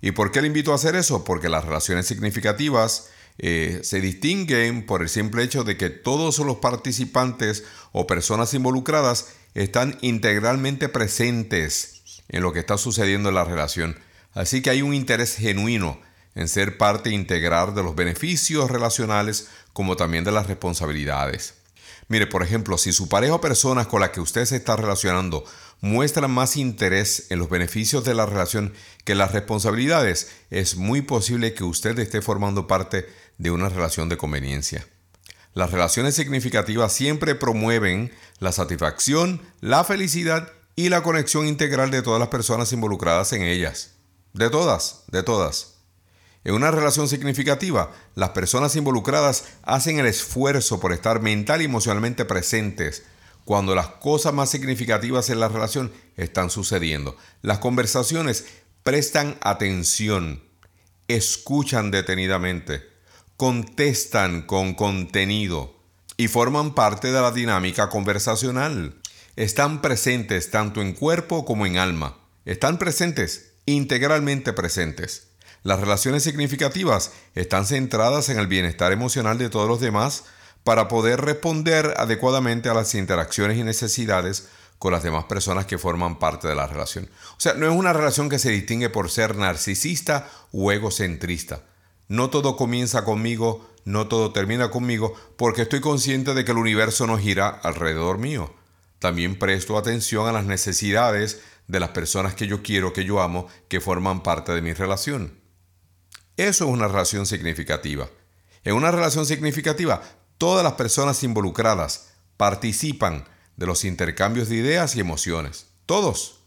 ¿Y 0.00 0.12
por 0.12 0.30
qué 0.30 0.40
le 0.40 0.46
invito 0.46 0.72
a 0.72 0.76
hacer 0.76 0.94
eso? 0.94 1.24
Porque 1.24 1.48
las 1.48 1.64
relaciones 1.64 2.06
significativas 2.06 3.08
eh, 3.38 3.80
se 3.82 4.00
distinguen 4.00 4.86
por 4.86 5.02
el 5.02 5.08
simple 5.08 5.42
hecho 5.42 5.64
de 5.64 5.76
que 5.76 5.90
todos 5.90 6.38
los 6.38 6.56
participantes 6.56 7.64
o 7.92 8.06
personas 8.06 8.54
involucradas 8.54 9.28
están 9.54 9.98
integralmente 10.02 10.88
presentes 10.88 12.22
en 12.28 12.42
lo 12.42 12.52
que 12.52 12.60
está 12.60 12.78
sucediendo 12.78 13.28
en 13.28 13.34
la 13.34 13.44
relación. 13.44 13.98
Así 14.34 14.62
que 14.62 14.70
hay 14.70 14.82
un 14.82 14.94
interés 14.94 15.36
genuino 15.36 16.00
en 16.36 16.48
ser 16.48 16.78
parte 16.78 17.10
integral 17.10 17.74
de 17.74 17.82
los 17.82 17.96
beneficios 17.96 18.70
relacionales 18.70 19.48
como 19.72 19.96
también 19.96 20.22
de 20.22 20.30
las 20.30 20.46
responsabilidades. 20.46 21.59
Mire, 22.10 22.26
por 22.26 22.42
ejemplo, 22.42 22.76
si 22.76 22.92
su 22.92 23.08
pareja 23.08 23.34
o 23.34 23.40
personas 23.40 23.86
con 23.86 24.00
las 24.00 24.10
que 24.10 24.20
usted 24.20 24.44
se 24.44 24.56
está 24.56 24.74
relacionando 24.74 25.44
muestran 25.80 26.28
más 26.28 26.56
interés 26.56 27.28
en 27.30 27.38
los 27.38 27.48
beneficios 27.48 28.04
de 28.04 28.14
la 28.14 28.26
relación 28.26 28.74
que 29.04 29.14
las 29.14 29.30
responsabilidades, 29.30 30.28
es 30.50 30.74
muy 30.74 31.02
posible 31.02 31.54
que 31.54 31.62
usted 31.62 31.96
esté 32.00 32.20
formando 32.20 32.66
parte 32.66 33.08
de 33.38 33.52
una 33.52 33.68
relación 33.68 34.08
de 34.08 34.16
conveniencia. 34.16 34.88
Las 35.54 35.70
relaciones 35.70 36.16
significativas 36.16 36.92
siempre 36.92 37.36
promueven 37.36 38.10
la 38.40 38.50
satisfacción, 38.50 39.40
la 39.60 39.84
felicidad 39.84 40.52
y 40.74 40.88
la 40.88 41.04
conexión 41.04 41.46
integral 41.46 41.92
de 41.92 42.02
todas 42.02 42.18
las 42.18 42.30
personas 42.30 42.72
involucradas 42.72 43.32
en 43.34 43.42
ellas. 43.42 43.92
De 44.32 44.50
todas, 44.50 45.04
de 45.12 45.22
todas. 45.22 45.79
En 46.42 46.54
una 46.54 46.70
relación 46.70 47.06
significativa, 47.08 47.92
las 48.14 48.30
personas 48.30 48.74
involucradas 48.74 49.44
hacen 49.62 49.98
el 49.98 50.06
esfuerzo 50.06 50.80
por 50.80 50.92
estar 50.92 51.20
mental 51.20 51.60
y 51.60 51.66
emocionalmente 51.66 52.24
presentes 52.24 53.02
cuando 53.44 53.74
las 53.74 53.88
cosas 53.88 54.32
más 54.32 54.50
significativas 54.50 55.28
en 55.28 55.40
la 55.40 55.48
relación 55.48 55.92
están 56.16 56.50
sucediendo. 56.50 57.16
Las 57.42 57.58
conversaciones 57.58 58.46
prestan 58.82 59.36
atención, 59.42 60.42
escuchan 61.08 61.90
detenidamente, 61.90 62.82
contestan 63.36 64.42
con 64.42 64.74
contenido 64.74 65.74
y 66.16 66.28
forman 66.28 66.74
parte 66.74 67.12
de 67.12 67.20
la 67.20 67.32
dinámica 67.32 67.90
conversacional. 67.90 69.00
Están 69.36 69.82
presentes 69.82 70.50
tanto 70.50 70.80
en 70.80 70.92
cuerpo 70.94 71.44
como 71.44 71.66
en 71.66 71.76
alma. 71.76 72.18
Están 72.44 72.78
presentes, 72.78 73.52
integralmente 73.66 74.52
presentes. 74.52 75.29
Las 75.62 75.78
relaciones 75.78 76.22
significativas 76.22 77.12
están 77.34 77.66
centradas 77.66 78.30
en 78.30 78.38
el 78.38 78.46
bienestar 78.46 78.92
emocional 78.92 79.36
de 79.36 79.50
todos 79.50 79.68
los 79.68 79.80
demás 79.80 80.24
para 80.64 80.88
poder 80.88 81.20
responder 81.20 81.94
adecuadamente 81.98 82.68
a 82.68 82.74
las 82.74 82.94
interacciones 82.94 83.58
y 83.58 83.62
necesidades 83.62 84.48
con 84.78 84.92
las 84.92 85.02
demás 85.02 85.24
personas 85.24 85.66
que 85.66 85.76
forman 85.76 86.18
parte 86.18 86.48
de 86.48 86.54
la 86.54 86.66
relación. 86.66 87.10
O 87.32 87.40
sea, 87.40 87.52
no 87.52 87.70
es 87.70 87.76
una 87.76 87.92
relación 87.92 88.30
que 88.30 88.38
se 88.38 88.50
distingue 88.50 88.88
por 88.88 89.10
ser 89.10 89.36
narcisista 89.36 90.30
o 90.52 90.72
egocentrista. 90.72 91.62
No 92.08 92.30
todo 92.30 92.56
comienza 92.56 93.04
conmigo, 93.04 93.68
no 93.84 94.08
todo 94.08 94.32
termina 94.32 94.70
conmigo, 94.70 95.14
porque 95.36 95.62
estoy 95.62 95.80
consciente 95.80 96.32
de 96.32 96.46
que 96.46 96.52
el 96.52 96.58
universo 96.58 97.06
no 97.06 97.18
gira 97.18 97.48
alrededor 97.48 98.16
mío. 98.16 98.54
También 98.98 99.38
presto 99.38 99.76
atención 99.76 100.26
a 100.26 100.32
las 100.32 100.46
necesidades 100.46 101.42
de 101.68 101.80
las 101.80 101.90
personas 101.90 102.34
que 102.34 102.46
yo 102.46 102.62
quiero, 102.62 102.94
que 102.94 103.04
yo 103.04 103.20
amo, 103.20 103.48
que 103.68 103.80
forman 103.82 104.22
parte 104.22 104.52
de 104.52 104.62
mi 104.62 104.72
relación. 104.72 105.39
Eso 106.36 106.64
es 106.64 106.70
una 106.70 106.88
relación 106.88 107.26
significativa. 107.26 108.08
En 108.64 108.74
una 108.74 108.90
relación 108.90 109.26
significativa, 109.26 110.02
todas 110.38 110.64
las 110.64 110.74
personas 110.74 111.22
involucradas 111.22 112.08
participan 112.36 113.26
de 113.56 113.66
los 113.66 113.84
intercambios 113.84 114.48
de 114.48 114.56
ideas 114.56 114.96
y 114.96 115.00
emociones. 115.00 115.66
Todos. 115.86 116.40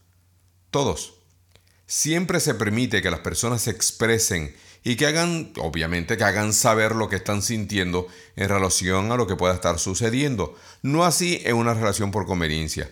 Todos. 0.72 1.16
Siempre 1.86 2.40
se 2.40 2.56
permite 2.56 3.02
que 3.02 3.12
las 3.12 3.20
personas 3.20 3.62
se 3.62 3.72
expresen 3.72 4.56
y 4.84 4.96
que 4.96 5.06
hagan, 5.06 5.54
obviamente, 5.60 6.18
que 6.18 6.24
hagan 6.24 6.54
saber 6.54 6.96
lo 6.96 7.08
que 7.08 7.18
están 7.18 7.42
sintiendo 7.42 8.08
en 8.36 8.50
relación 8.50 9.12
a 9.12 9.16
lo 9.16 9.28
que 9.28 9.36
pueda 9.36 9.54
estar 9.54 9.80
sucediendo. 9.80 10.56
No 10.82 11.06
así 11.06 11.42
en 11.46 11.56
una 11.56 11.74
relación 11.74 12.12
por 12.12 12.26
conveniencia. 12.26 12.92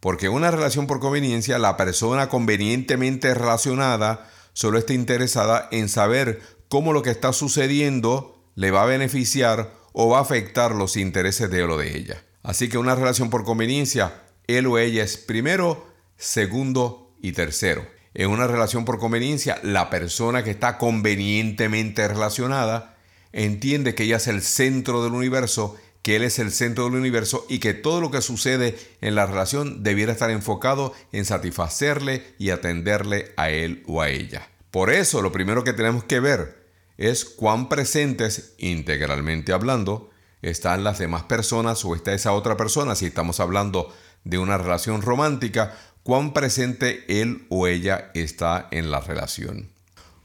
Porque 0.00 0.26
en 0.26 0.32
una 0.32 0.50
relación 0.50 0.86
por 0.86 1.00
conveniencia, 1.00 1.58
la 1.58 1.76
persona 1.76 2.28
convenientemente 2.28 3.34
relacionada 3.34 4.30
solo 4.58 4.76
está 4.76 4.92
interesada 4.92 5.68
en 5.70 5.88
saber 5.88 6.42
cómo 6.68 6.92
lo 6.92 7.02
que 7.02 7.10
está 7.10 7.32
sucediendo 7.32 8.42
le 8.56 8.72
va 8.72 8.82
a 8.82 8.86
beneficiar 8.86 9.70
o 9.92 10.08
va 10.08 10.18
a 10.18 10.22
afectar 10.22 10.74
los 10.74 10.96
intereses 10.96 11.48
de 11.48 11.60
él 11.60 11.70
o 11.70 11.78
de 11.78 11.96
ella. 11.96 12.24
Así 12.42 12.68
que 12.68 12.76
una 12.76 12.96
relación 12.96 13.30
por 13.30 13.44
conveniencia, 13.44 14.24
él 14.48 14.66
o 14.66 14.76
ella 14.76 15.04
es 15.04 15.16
primero, 15.16 15.86
segundo 16.16 17.14
y 17.22 17.30
tercero. 17.30 17.86
En 18.14 18.30
una 18.30 18.48
relación 18.48 18.84
por 18.84 18.98
conveniencia, 18.98 19.60
la 19.62 19.90
persona 19.90 20.42
que 20.42 20.50
está 20.50 20.76
convenientemente 20.76 22.08
relacionada 22.08 22.96
entiende 23.30 23.94
que 23.94 24.02
ella 24.02 24.16
es 24.16 24.26
el 24.26 24.42
centro 24.42 25.04
del 25.04 25.12
universo, 25.12 25.76
que 26.02 26.16
él 26.16 26.22
es 26.22 26.38
el 26.38 26.52
centro 26.52 26.84
del 26.84 26.94
universo 26.94 27.44
y 27.48 27.58
que 27.58 27.74
todo 27.74 28.00
lo 28.00 28.10
que 28.10 28.22
sucede 28.22 28.78
en 29.00 29.14
la 29.14 29.26
relación 29.26 29.82
debiera 29.82 30.12
estar 30.12 30.30
enfocado 30.30 30.92
en 31.12 31.24
satisfacerle 31.24 32.34
y 32.38 32.50
atenderle 32.50 33.32
a 33.36 33.50
él 33.50 33.82
o 33.86 34.02
a 34.02 34.08
ella. 34.08 34.48
Por 34.70 34.90
eso 34.90 35.22
lo 35.22 35.32
primero 35.32 35.64
que 35.64 35.72
tenemos 35.72 36.04
que 36.04 36.20
ver 36.20 36.68
es 36.96 37.24
cuán 37.24 37.68
presentes, 37.68 38.54
integralmente 38.58 39.52
hablando, 39.52 40.10
están 40.42 40.84
las 40.84 40.98
demás 40.98 41.24
personas 41.24 41.84
o 41.84 41.94
está 41.94 42.12
esa 42.12 42.32
otra 42.32 42.56
persona, 42.56 42.94
si 42.94 43.06
estamos 43.06 43.40
hablando 43.40 43.94
de 44.24 44.38
una 44.38 44.58
relación 44.58 45.02
romántica, 45.02 45.76
cuán 46.02 46.32
presente 46.32 47.04
él 47.20 47.46
o 47.48 47.66
ella 47.66 48.10
está 48.14 48.68
en 48.70 48.90
la 48.90 49.00
relación. 49.00 49.70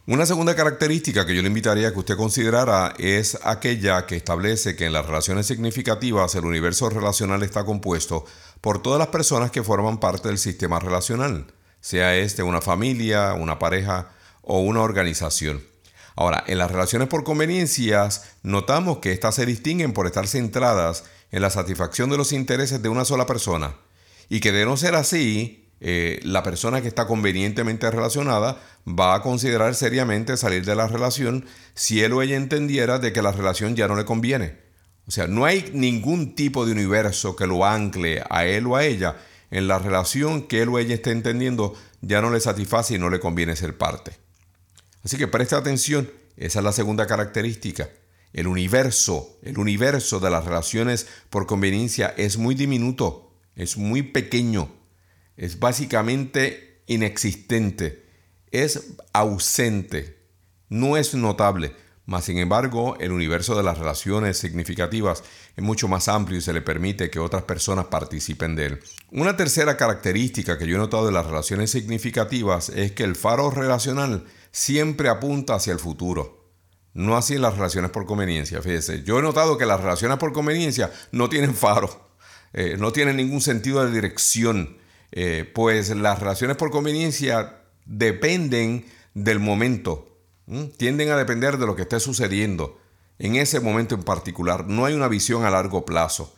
Una 0.06 0.26
segunda 0.26 0.54
característica 0.54 1.26
que 1.26 1.34
yo 1.34 1.42
le 1.42 1.48
invitaría 1.48 1.88
a 1.88 1.94
que 1.94 2.00
usted 2.00 2.18
considerara 2.18 2.94
es 2.98 3.40
aquella 3.42 4.06
que 4.06 4.18
establece 4.18 4.76
que 4.76 4.86
en 4.86 4.92
las 4.92 5.06
relaciones 5.06 5.48
significativas 5.48 6.36
el 6.36 6.44
universo 6.44 6.90
relacional 6.90 7.42
está 7.42 7.64
compuesto 7.64 8.26
por 8.60 8.82
todas 8.82 9.00
las 9.00 9.08
personas 9.08 9.50
que 9.50 9.64
forman 9.64 10.02
parte 10.02 10.28
del 10.28 10.40
sistema 10.40 10.78
relacional, 10.78 11.46
sea 11.80 12.18
este 12.18 12.44
una 12.44 12.60
familia, 12.60 13.34
una 13.34 13.60
pareja 13.60 14.10
o 14.42 14.60
una 14.60 14.82
organización. 14.82 15.64
Ahora, 16.18 16.44
en 16.48 16.58
las 16.58 16.70
relaciones 16.70 17.08
por 17.08 17.24
conveniencias 17.24 18.26
notamos 18.44 18.98
que 18.98 19.14
éstas 19.14 19.36
se 19.36 19.46
distinguen 19.46 19.94
por 19.94 20.06
estar 20.06 20.28
centradas 20.28 21.06
en 21.32 21.42
la 21.42 21.50
satisfacción 21.50 22.10
de 22.10 22.18
los 22.18 22.34
intereses 22.34 22.82
de 22.82 22.90
una 22.90 23.06
sola 23.06 23.26
persona 23.26 23.78
y 24.28 24.42
que 24.42 24.52
de 24.52 24.66
no 24.66 24.76
ser 24.76 24.96
así, 24.96 25.63
eh, 25.86 26.22
la 26.24 26.44
persona 26.44 26.82
que 26.82 26.88
está 26.88 27.08
convenientemente 27.08 27.92
relacionada 27.92 28.58
va 28.88 29.16
a 29.16 29.22
considerar 29.22 29.76
seriamente 29.76 30.38
salir 30.38 30.64
de 30.64 30.76
la 30.76 30.88
relación 30.88 31.46
si 31.74 32.02
él 32.02 32.14
o 32.14 32.22
ella 32.22 32.38
entendiera 32.38 33.00
de 33.00 33.12
que 33.12 33.22
la 33.22 33.34
relación 33.34 33.76
ya 33.76 33.90
no 33.90 33.98
le 33.98 34.06
conviene. 34.06 34.60
O 35.08 35.12
sea, 35.12 35.28
no 35.28 35.44
hay 35.44 35.72
ningún 35.74 36.36
tipo 36.36 36.66
de 36.66 36.72
universo 36.72 37.36
que 37.36 37.48
lo 37.48 37.66
ancle 37.66 38.24
a 38.30 38.46
él 38.46 38.66
o 38.68 38.78
a 38.78 38.86
ella 38.86 39.18
en 39.52 39.68
la 39.68 39.78
relación 39.78 40.44
que 40.44 40.62
él 40.62 40.70
o 40.70 40.80
ella 40.80 40.96
esté 40.96 41.12
entendiendo 41.12 41.74
ya 42.00 42.22
no 42.22 42.32
le 42.32 42.40
satisface 42.40 42.96
y 42.96 42.98
no 42.98 43.10
le 43.10 43.20
conviene 43.20 43.58
ser 43.58 43.78
parte. 43.78 44.14
Así 45.04 45.18
que 45.18 45.28
preste 45.28 45.56
atención, 45.56 46.10
esa 46.38 46.60
es 46.60 46.64
la 46.64 46.72
segunda 46.72 47.08
característica. 47.08 47.90
El 48.32 48.48
universo, 48.48 49.38
el 49.44 49.58
universo 49.58 50.22
de 50.22 50.30
las 50.30 50.46
relaciones 50.46 51.08
por 51.30 51.46
conveniencia 51.46 52.14
es 52.16 52.38
muy 52.38 52.56
diminuto, 52.56 53.34
es 53.58 53.76
muy 53.76 54.02
pequeño 54.02 54.82
es 55.38 55.60
básicamente 55.60 56.82
inexistente, 56.88 58.06
es 58.52 58.94
ausente, 59.14 60.18
no 60.70 60.98
es 60.98 61.14
notable. 61.16 61.76
Mas, 62.06 62.26
sin 62.26 62.38
embargo, 62.38 62.98
el 63.00 63.14
universo 63.14 63.56
de 63.56 63.64
las 63.64 63.78
relaciones 63.78 64.38
significativas 64.38 65.24
es 65.56 65.64
mucho 65.64 65.88
más 65.88 66.10
amplio 66.10 66.38
y 66.38 66.42
se 66.42 66.52
le 66.52 66.62
permite 66.62 67.10
que 67.10 67.20
otras 67.20 67.44
personas 67.44 67.86
participen 67.86 68.56
de 68.56 68.66
él. 68.66 68.80
Una 69.12 69.38
tercera 69.38 69.78
característica 69.78 70.58
que 70.58 70.68
yo 70.68 70.76
he 70.76 70.80
notado 70.80 71.06
de 71.06 71.14
las 71.14 71.26
relaciones 71.26 71.72
significativas 71.72 72.70
es 72.70 72.92
que 72.92 73.06
el 73.06 73.16
faro 73.16 73.52
relacional 73.52 74.26
siempre 74.52 75.08
apunta 75.08 75.56
hacia 75.56 75.72
el 75.72 75.80
futuro. 75.80 76.44
No 76.94 77.16
así 77.16 77.36
en 77.36 77.42
las 77.42 77.56
relaciones 77.56 77.90
por 77.92 78.06
conveniencia. 78.06 78.62
Fíjese, 78.62 79.04
yo 79.04 79.20
he 79.20 79.22
notado 79.22 79.58
que 79.58 79.66
las 79.66 79.80
relaciones 79.80 80.18
por 80.18 80.34
conveniencia 80.34 80.92
no 81.12 81.30
tienen 81.30 81.56
faro, 81.56 82.10
eh, 82.52 82.76
no 82.78 82.92
tienen 82.92 83.16
ningún 83.16 83.42
sentido 83.42 83.84
de 83.84 83.92
dirección, 83.92 84.78
eh, 85.14 85.50
pues 85.54 85.90
las 85.96 86.20
relaciones 86.20 86.58
por 86.58 86.70
conveniencia 86.70 87.62
dependen 87.86 88.86
del 89.14 89.40
momento 89.40 90.14
tienden 90.78 91.10
a 91.10 91.18
depender 91.18 91.58
de 91.58 91.66
lo 91.66 91.76
que 91.76 91.84
esté 91.84 92.00
sucediendo 92.00 92.78
en 93.20 93.36
ese 93.36 93.60
momento 93.60 93.96
en 93.96 94.04
particular. 94.04 94.68
No 94.68 94.86
hay 94.86 94.94
una 94.94 95.08
visión 95.08 95.46
a 95.46 95.50
largo 95.50 95.86
plazo. 95.86 96.34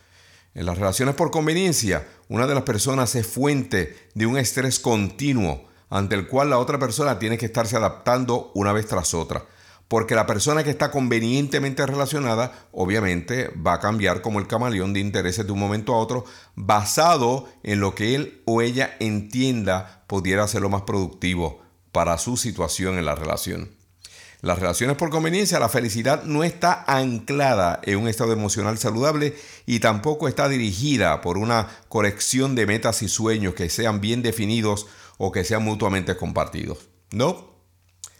En 0.53 0.65
las 0.65 0.77
relaciones 0.77 1.15
por 1.15 1.31
conveniencia, 1.31 2.07
una 2.29 2.47
de 2.47 2.53
las 2.53 2.63
personas 2.63 3.15
es 3.15 3.27
fuente 3.27 4.09
de 4.13 4.25
un 4.25 4.37
estrés 4.37 4.79
continuo 4.79 5.67
ante 5.89 6.15
el 6.15 6.27
cual 6.27 6.49
la 6.49 6.59
otra 6.59 6.79
persona 6.79 7.19
tiene 7.19 7.37
que 7.37 7.45
estarse 7.45 7.75
adaptando 7.75 8.51
una 8.55 8.73
vez 8.73 8.85
tras 8.85 9.13
otra. 9.13 9.45
Porque 9.87 10.15
la 10.15 10.25
persona 10.25 10.63
que 10.63 10.71
está 10.71 10.89
convenientemente 10.89 11.85
relacionada, 11.85 12.67
obviamente, 12.71 13.49
va 13.55 13.73
a 13.73 13.79
cambiar 13.79 14.21
como 14.21 14.39
el 14.39 14.47
camaleón 14.47 14.93
de 14.93 14.99
intereses 14.99 15.45
de 15.45 15.51
un 15.51 15.59
momento 15.59 15.93
a 15.93 15.99
otro, 15.99 16.25
basado 16.55 17.47
en 17.63 17.79
lo 17.79 17.93
que 17.93 18.15
él 18.15 18.41
o 18.45 18.61
ella 18.61 18.95
entienda 18.99 20.03
pudiera 20.07 20.47
ser 20.47 20.61
lo 20.61 20.69
más 20.69 20.83
productivo 20.83 21.61
para 21.91 22.17
su 22.17 22.35
situación 22.35 22.97
en 22.97 23.05
la 23.05 23.15
relación. 23.15 23.69
Las 24.41 24.59
relaciones 24.59 24.95
por 24.97 25.09
conveniencia, 25.09 25.59
la 25.59 25.69
felicidad 25.69 26.23
no 26.23 26.43
está 26.43 26.83
anclada 26.87 27.79
en 27.83 27.97
un 27.97 28.07
estado 28.07 28.33
emocional 28.33 28.77
saludable 28.77 29.35
y 29.65 29.79
tampoco 29.79 30.27
está 30.27 30.47
dirigida 30.47 31.21
por 31.21 31.39
una 31.39 31.67
colección 31.89 32.53
de 32.53 32.67
metas 32.67 33.01
y 33.01 33.07
sueños 33.07 33.55
que 33.55 33.69
sean 33.69 34.01
bien 34.01 34.21
definidos 34.21 34.87
o 35.17 35.31
que 35.31 35.43
sean 35.43 35.63
mutuamente 35.63 36.15
compartidos. 36.15 36.89
No. 37.11 37.54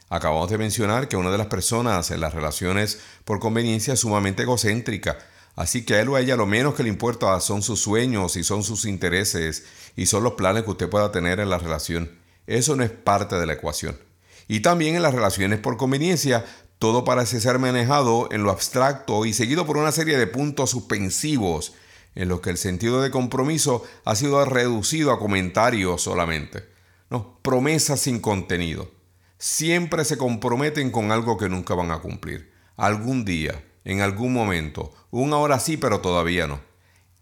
Acabamos 0.08 0.48
de 0.50 0.58
mencionar 0.58 1.08
que 1.08 1.16
una 1.16 1.32
de 1.32 1.38
las 1.38 1.48
personas 1.48 2.12
en 2.12 2.20
las 2.20 2.32
relaciones 2.32 3.00
por 3.24 3.40
conveniencia 3.40 3.94
es 3.94 4.00
sumamente 4.00 4.44
egocéntrica. 4.44 5.18
Así 5.56 5.84
que 5.84 5.94
a 5.94 6.00
él 6.00 6.08
o 6.10 6.16
a 6.16 6.20
ella 6.20 6.36
lo 6.36 6.46
menos 6.46 6.74
que 6.74 6.84
le 6.84 6.90
importa 6.90 7.40
son 7.40 7.62
sus 7.62 7.80
sueños 7.80 8.36
y 8.36 8.44
son 8.44 8.62
sus 8.62 8.84
intereses 8.84 9.64
y 9.96 10.06
son 10.06 10.22
los 10.22 10.34
planes 10.34 10.62
que 10.62 10.70
usted 10.70 10.88
pueda 10.88 11.10
tener 11.10 11.40
en 11.40 11.50
la 11.50 11.58
relación. 11.58 12.10
Eso 12.46 12.76
no 12.76 12.84
es 12.84 12.90
parte 12.90 13.36
de 13.36 13.46
la 13.46 13.54
ecuación. 13.54 13.98
Y 14.46 14.60
también 14.60 14.94
en 14.94 15.02
las 15.02 15.14
relaciones 15.14 15.58
por 15.58 15.76
conveniencia, 15.76 16.44
todo 16.78 17.04
parece 17.04 17.40
ser 17.40 17.58
manejado 17.58 18.28
en 18.30 18.44
lo 18.44 18.50
abstracto 18.50 19.24
y 19.24 19.32
seguido 19.32 19.66
por 19.66 19.76
una 19.76 19.90
serie 19.90 20.18
de 20.18 20.26
puntos 20.28 20.70
suspensivos 20.70 21.72
en 22.14 22.28
los 22.28 22.40
que 22.40 22.50
el 22.50 22.58
sentido 22.58 23.02
de 23.02 23.10
compromiso 23.10 23.82
ha 24.04 24.14
sido 24.14 24.44
reducido 24.44 25.10
a 25.10 25.18
comentarios 25.18 26.02
solamente. 26.02 26.64
No, 27.10 27.38
promesas 27.42 28.00
sin 28.00 28.20
contenido. 28.20 28.95
Siempre 29.38 30.04
se 30.04 30.16
comprometen 30.16 30.90
con 30.90 31.12
algo 31.12 31.36
que 31.36 31.48
nunca 31.48 31.74
van 31.74 31.90
a 31.90 31.98
cumplir. 31.98 32.52
Algún 32.76 33.24
día, 33.24 33.64
en 33.84 34.00
algún 34.00 34.32
momento, 34.32 34.94
un 35.10 35.32
ahora 35.32 35.60
sí, 35.60 35.76
pero 35.76 36.00
todavía 36.00 36.46
no. 36.46 36.60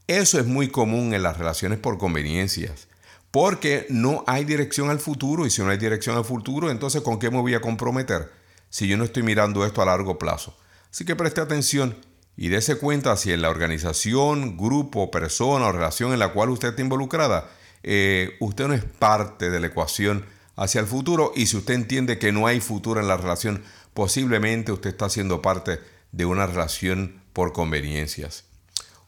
Eso 0.07 0.39
es 0.39 0.47
muy 0.47 0.69
común 0.69 1.15
en 1.15 1.23
las 1.23 1.39
relaciones 1.39 1.79
por 1.79 1.99
conveniencias. 1.99 2.89
Porque 3.31 3.87
no 3.89 4.23
hay 4.29 4.45
dirección 4.45 4.91
al 4.91 5.01
futuro 5.01 5.45
y 5.45 5.51
si 5.51 5.63
no 5.63 5.71
hay 5.71 5.79
dirección 5.79 6.17
al 6.17 6.25
futuro, 6.25 6.71
entonces 6.71 7.03
¿con 7.03 7.19
qué 7.19 7.31
me 7.31 7.41
voy 7.41 7.55
a 7.55 7.61
comprometer 7.61 8.31
si 8.69 8.87
yo 8.87 8.97
no 8.97 9.05
estoy 9.05 9.25
mirando 9.25 9.67
esto 9.67 9.83
a 9.83 9.87
largo 9.87 10.19
plazo? 10.19 10.57
Así 10.93 11.05
que 11.05 11.17
preste 11.17 11.41
atención 11.41 11.97
y 12.37 12.49
dése 12.49 12.77
cuenta 12.77 13.17
si 13.17 13.33
en 13.33 13.43
la 13.43 13.51
organización, 13.51 14.57
grupo, 14.57 15.11
persona 15.11 15.67
o 15.67 15.73
relación 15.73 16.13
en 16.13 16.21
la 16.21 16.33
cual 16.33 16.51
usted 16.51 16.69
está 16.69 16.83
involucrada, 16.83 17.51
eh, 17.83 18.37
usted 18.39 18.69
no 18.69 18.75
es 18.75 18.85
parte 18.85 19.51
de 19.51 19.59
la 19.59 19.67
ecuación 19.67 20.25
hacia 20.57 20.81
el 20.81 20.87
futuro 20.87 21.33
y 21.35 21.47
si 21.47 21.57
usted 21.57 21.75
entiende 21.75 22.19
que 22.19 22.33
no 22.33 22.47
hay 22.47 22.61
futuro 22.61 23.01
en 23.01 23.09
la 23.09 23.17
relación, 23.17 23.63
posiblemente 23.93 24.73
usted 24.73 24.91
está 24.91 25.09
siendo 25.09 25.43
parte 25.43 25.81
de 26.13 26.25
una 26.25 26.47
relación 26.47 27.23
por 27.33 27.53
conveniencias. 27.53 28.45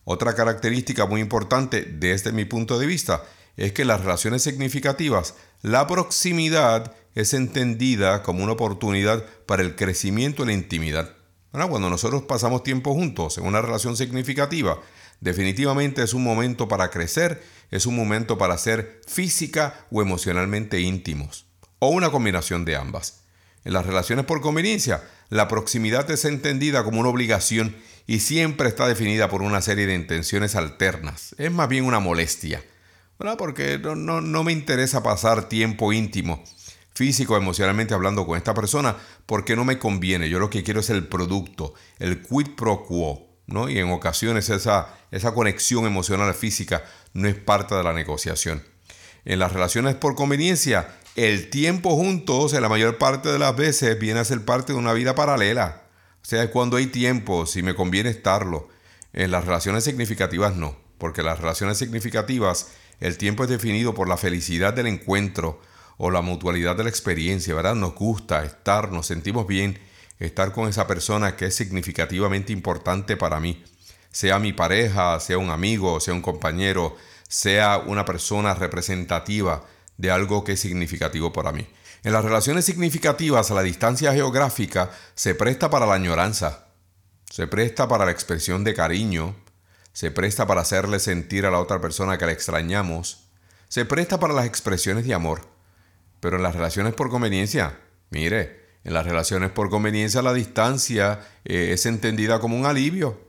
Otra 0.04 0.34
característica 0.34 1.06
muy 1.06 1.20
importante 1.20 1.82
desde 1.82 2.32
mi 2.32 2.44
punto 2.44 2.78
de 2.78 2.86
vista 2.86 3.24
es 3.56 3.72
que 3.72 3.84
las 3.84 4.00
relaciones 4.00 4.42
significativas, 4.42 5.34
la 5.62 5.86
proximidad 5.86 6.94
es 7.14 7.32
entendida 7.32 8.22
como 8.22 8.44
una 8.44 8.52
oportunidad 8.52 9.24
para 9.46 9.62
el 9.62 9.74
crecimiento 9.74 10.42
y 10.42 10.46
la 10.46 10.52
intimidad. 10.52 11.16
Cuando 11.50 11.88
nosotros 11.88 12.24
pasamos 12.24 12.62
tiempo 12.62 12.92
juntos 12.92 13.38
en 13.38 13.46
una 13.46 13.62
relación 13.62 13.96
significativa, 13.96 14.78
definitivamente 15.20 16.02
es 16.02 16.14
un 16.14 16.22
momento 16.22 16.68
para 16.68 16.90
crecer, 16.90 17.42
es 17.70 17.86
un 17.86 17.96
momento 17.96 18.38
para 18.38 18.58
ser 18.58 19.00
física 19.06 19.86
o 19.90 20.02
emocionalmente 20.02 20.80
íntimos, 20.80 21.46
o 21.78 21.88
una 21.88 22.10
combinación 22.10 22.64
de 22.64 22.76
ambas. 22.76 23.22
En 23.64 23.72
las 23.72 23.86
relaciones 23.86 24.24
por 24.24 24.40
conveniencia, 24.40 25.02
la 25.28 25.48
proximidad 25.48 26.08
es 26.10 26.24
entendida 26.24 26.84
como 26.84 27.00
una 27.00 27.08
obligación 27.08 27.76
y 28.06 28.20
siempre 28.20 28.68
está 28.68 28.86
definida 28.86 29.28
por 29.28 29.42
una 29.42 29.60
serie 29.60 29.86
de 29.86 29.94
intenciones 29.94 30.54
alternas. 30.54 31.34
Es 31.38 31.50
más 31.50 31.68
bien 31.68 31.84
una 31.84 31.98
molestia. 31.98 32.62
Porque 33.38 33.78
no, 33.78 34.44
me 34.44 34.52
interesa 34.52 35.02
pasar 35.02 35.48
tiempo 35.48 35.92
íntimo, 35.92 36.44
físico, 36.92 37.36
emocionalmente 37.36 37.94
hablando 37.94 38.26
con 38.26 38.36
esta 38.36 38.54
persona, 38.54 38.96
porque 39.24 39.56
no 39.56 39.64
me 39.64 39.78
conviene. 39.78 40.28
Yo 40.28 40.38
lo 40.38 40.50
que 40.50 40.62
quiero 40.62 40.80
es 40.80 40.90
el 40.90 41.06
producto, 41.08 41.74
el 41.98 42.22
quid 42.22 42.54
pro 42.56 42.84
quo. 42.84 43.25
¿No? 43.46 43.68
Y 43.68 43.78
en 43.78 43.90
ocasiones 43.90 44.48
esa, 44.50 44.88
esa 45.10 45.34
conexión 45.34 45.86
emocional 45.86 46.32
física 46.34 46.84
no 47.14 47.28
es 47.28 47.34
parte 47.34 47.74
de 47.74 47.82
la 47.82 47.92
negociación. 47.92 48.62
En 49.24 49.38
las 49.38 49.52
relaciones 49.52 49.94
por 49.94 50.14
conveniencia, 50.14 50.88
el 51.16 51.50
tiempo 51.50 51.96
juntos, 51.96 52.52
en 52.52 52.62
la 52.62 52.68
mayor 52.68 52.98
parte 52.98 53.28
de 53.30 53.38
las 53.38 53.56
veces, 53.56 53.98
viene 53.98 54.20
a 54.20 54.24
ser 54.24 54.44
parte 54.44 54.72
de 54.72 54.78
una 54.78 54.92
vida 54.92 55.14
paralela. 55.14 55.82
O 56.22 56.24
sea, 56.24 56.42
es 56.42 56.50
cuando 56.50 56.76
hay 56.76 56.86
tiempo, 56.86 57.46
si 57.46 57.62
me 57.62 57.74
conviene 57.74 58.10
estarlo. 58.10 58.68
En 59.12 59.30
las 59.30 59.44
relaciones 59.44 59.84
significativas 59.84 60.54
no, 60.56 60.76
porque 60.98 61.22
las 61.22 61.38
relaciones 61.40 61.78
significativas 61.78 62.68
el 63.00 63.18
tiempo 63.18 63.44
es 63.44 63.50
definido 63.50 63.94
por 63.94 64.08
la 64.08 64.16
felicidad 64.16 64.74
del 64.74 64.86
encuentro 64.86 65.60
o 65.98 66.10
la 66.10 66.20
mutualidad 66.20 66.76
de 66.76 66.84
la 66.84 66.90
experiencia, 66.90 67.54
¿verdad? 67.54 67.74
Nos 67.74 67.94
gusta 67.94 68.44
estar, 68.44 68.92
nos 68.92 69.06
sentimos 69.06 69.46
bien, 69.46 69.78
estar 70.18 70.52
con 70.52 70.68
esa 70.68 70.86
persona 70.86 71.36
que 71.36 71.46
es 71.46 71.54
significativamente 71.54 72.52
importante 72.52 73.16
para 73.16 73.40
mí. 73.40 73.64
Sea 74.10 74.38
mi 74.38 74.52
pareja, 74.52 75.20
sea 75.20 75.38
un 75.38 75.50
amigo, 75.50 76.00
sea 76.00 76.14
un 76.14 76.22
compañero, 76.22 76.96
sea 77.28 77.78
una 77.78 78.04
persona 78.04 78.54
representativa 78.54 79.64
de 79.96 80.10
algo 80.10 80.44
que 80.44 80.52
es 80.52 80.60
significativo 80.60 81.32
para 81.32 81.52
mí. 81.52 81.66
En 82.04 82.12
las 82.12 82.24
relaciones 82.24 82.64
significativas, 82.64 83.50
la 83.50 83.62
distancia 83.62 84.12
geográfica 84.12 84.90
se 85.14 85.34
presta 85.34 85.70
para 85.70 85.86
la 85.86 85.94
añoranza, 85.94 86.66
se 87.30 87.46
presta 87.46 87.88
para 87.88 88.04
la 88.04 88.12
expresión 88.12 88.64
de 88.64 88.74
cariño, 88.74 89.34
se 89.92 90.10
presta 90.10 90.46
para 90.46 90.60
hacerle 90.60 91.00
sentir 91.00 91.46
a 91.46 91.50
la 91.50 91.58
otra 91.58 91.80
persona 91.80 92.16
que 92.16 92.26
la 92.26 92.32
extrañamos, 92.32 93.24
se 93.68 93.84
presta 93.84 94.20
para 94.20 94.34
las 94.34 94.46
expresiones 94.46 95.06
de 95.06 95.14
amor. 95.14 95.42
Pero 96.20 96.36
en 96.36 96.42
las 96.42 96.54
relaciones 96.54 96.94
por 96.94 97.10
conveniencia, 97.10 97.78
mire, 98.10 98.65
en 98.86 98.94
las 98.94 99.04
relaciones 99.04 99.50
por 99.50 99.68
conveniencia 99.68 100.22
la 100.22 100.32
distancia 100.32 101.18
eh, 101.44 101.70
es 101.72 101.86
entendida 101.86 102.38
como 102.38 102.56
un 102.56 102.66
alivio. 102.66 103.20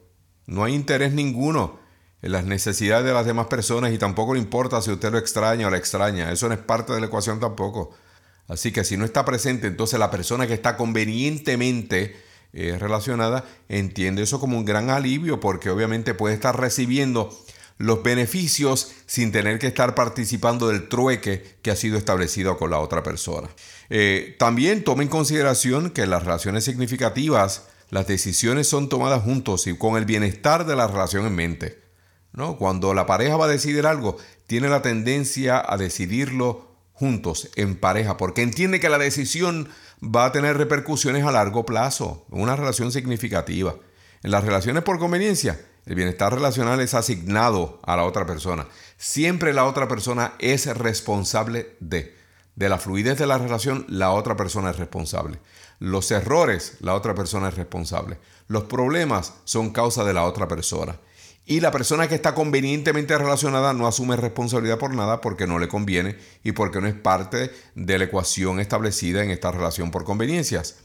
No 0.45 0.63
hay 0.63 0.75
interés 0.75 1.13
ninguno 1.13 1.79
en 2.21 2.31
las 2.31 2.45
necesidades 2.45 3.03
de 3.03 3.11
las 3.11 3.25
demás 3.25 3.47
personas 3.47 3.91
y 3.91 3.97
tampoco 3.97 4.35
le 4.35 4.39
importa 4.39 4.79
si 4.83 4.91
usted 4.91 5.11
lo 5.11 5.17
extraña 5.17 5.65
o 5.65 5.71
la 5.71 5.77
extraña. 5.77 6.31
Eso 6.31 6.47
no 6.47 6.53
es 6.53 6.59
parte 6.59 6.93
de 6.93 6.99
la 6.99 7.07
ecuación 7.07 7.39
tampoco. 7.39 7.89
Así 8.47 8.71
que 8.71 8.83
si 8.83 8.97
no 8.97 9.05
está 9.05 9.25
presente, 9.25 9.65
entonces 9.65 9.97
la 9.97 10.11
persona 10.11 10.45
que 10.45 10.53
está 10.53 10.77
convenientemente 10.77 12.15
eh, 12.53 12.77
relacionada, 12.79 13.43
entiende 13.67 14.21
eso 14.21 14.39
como 14.39 14.59
un 14.59 14.63
gran 14.63 14.91
alivio 14.91 15.39
porque 15.39 15.71
obviamente 15.71 16.13
puede 16.13 16.35
estar 16.35 16.59
recibiendo 16.59 17.35
los 17.79 18.03
beneficios 18.03 18.91
sin 19.07 19.31
tener 19.31 19.57
que 19.57 19.67
estar 19.67 19.95
participando 19.95 20.67
del 20.67 20.87
trueque 20.87 21.57
que 21.63 21.71
ha 21.71 21.75
sido 21.75 21.97
establecido 21.97 22.57
con 22.57 22.69
la 22.69 22.79
otra 22.79 23.01
persona. 23.01 23.49
Eh, 23.89 24.35
también 24.39 24.83
tome 24.83 25.03
en 25.03 25.09
consideración 25.09 25.91
que 25.91 26.03
en 26.03 26.09
las 26.09 26.23
relaciones 26.23 26.63
significativas 26.65 27.67
las 27.89 28.07
decisiones 28.07 28.67
son 28.67 28.89
tomadas 28.89 29.23
juntos 29.23 29.67
y 29.67 29.77
con 29.77 29.97
el 29.97 30.05
bienestar 30.05 30.65
de 30.65 30.75
la 30.75 30.87
relación 30.87 31.25
en 31.25 31.35
mente. 31.35 31.81
¿no? 32.33 32.57
Cuando 32.57 32.93
la 32.93 33.05
pareja 33.05 33.37
va 33.37 33.45
a 33.45 33.49
decidir 33.49 33.85
algo, 33.85 34.17
tiene 34.45 34.67
la 34.69 34.81
tendencia 34.81 35.63
a 35.65 35.77
decidirlo 35.77 36.67
juntos, 36.93 37.49
en 37.55 37.75
pareja, 37.75 38.17
porque 38.17 38.41
entiende 38.41 38.79
que 38.79 38.89
la 38.89 38.97
decisión 38.97 39.69
va 40.03 40.25
a 40.25 40.31
tener 40.31 40.57
repercusiones 40.57 41.23
a 41.25 41.31
largo 41.31 41.65
plazo, 41.65 42.25
una 42.29 42.55
relación 42.55 42.91
significativa. 42.91 43.75
En 44.23 44.31
las 44.31 44.43
relaciones 44.43 44.83
por 44.83 44.97
conveniencia, 44.97 45.59
el 45.85 45.95
bienestar 45.95 46.33
relacional 46.33 46.79
es 46.81 46.93
asignado 46.93 47.79
a 47.83 47.95
la 47.95 48.03
otra 48.03 48.25
persona. 48.25 48.67
Siempre 48.97 49.53
la 49.53 49.65
otra 49.65 49.87
persona 49.87 50.33
es 50.39 50.65
responsable 50.75 51.75
de. 51.79 52.16
De 52.57 52.69
la 52.69 52.79
fluidez 52.79 53.19
de 53.19 53.27
la 53.27 53.37
relación, 53.37 53.85
la 53.87 54.09
otra 54.09 54.35
persona 54.35 54.71
es 54.71 54.77
responsable. 54.77 55.37
Los 55.77 56.09
errores, 56.09 56.77
la 56.79 56.95
otra 56.95 57.13
persona 57.13 57.49
es 57.49 57.53
responsable. 57.53 58.17
Los 58.47 58.63
problemas 58.63 59.35
son 59.43 59.69
causa 59.69 60.03
de 60.03 60.15
la 60.15 60.23
otra 60.23 60.47
persona. 60.47 60.99
Y 61.45 61.59
la 61.59 61.69
persona 61.69 62.07
que 62.07 62.15
está 62.15 62.33
convenientemente 62.33 63.15
relacionada 63.15 63.73
no 63.73 63.85
asume 63.85 64.15
responsabilidad 64.15 64.79
por 64.79 64.95
nada 64.95 65.21
porque 65.21 65.45
no 65.45 65.59
le 65.59 65.67
conviene 65.67 66.17
y 66.43 66.53
porque 66.53 66.81
no 66.81 66.87
es 66.87 66.95
parte 66.95 67.51
de 67.75 67.99
la 67.99 68.05
ecuación 68.05 68.59
establecida 68.59 69.23
en 69.23 69.29
esta 69.29 69.51
relación 69.51 69.91
por 69.91 70.03
conveniencias. 70.03 70.77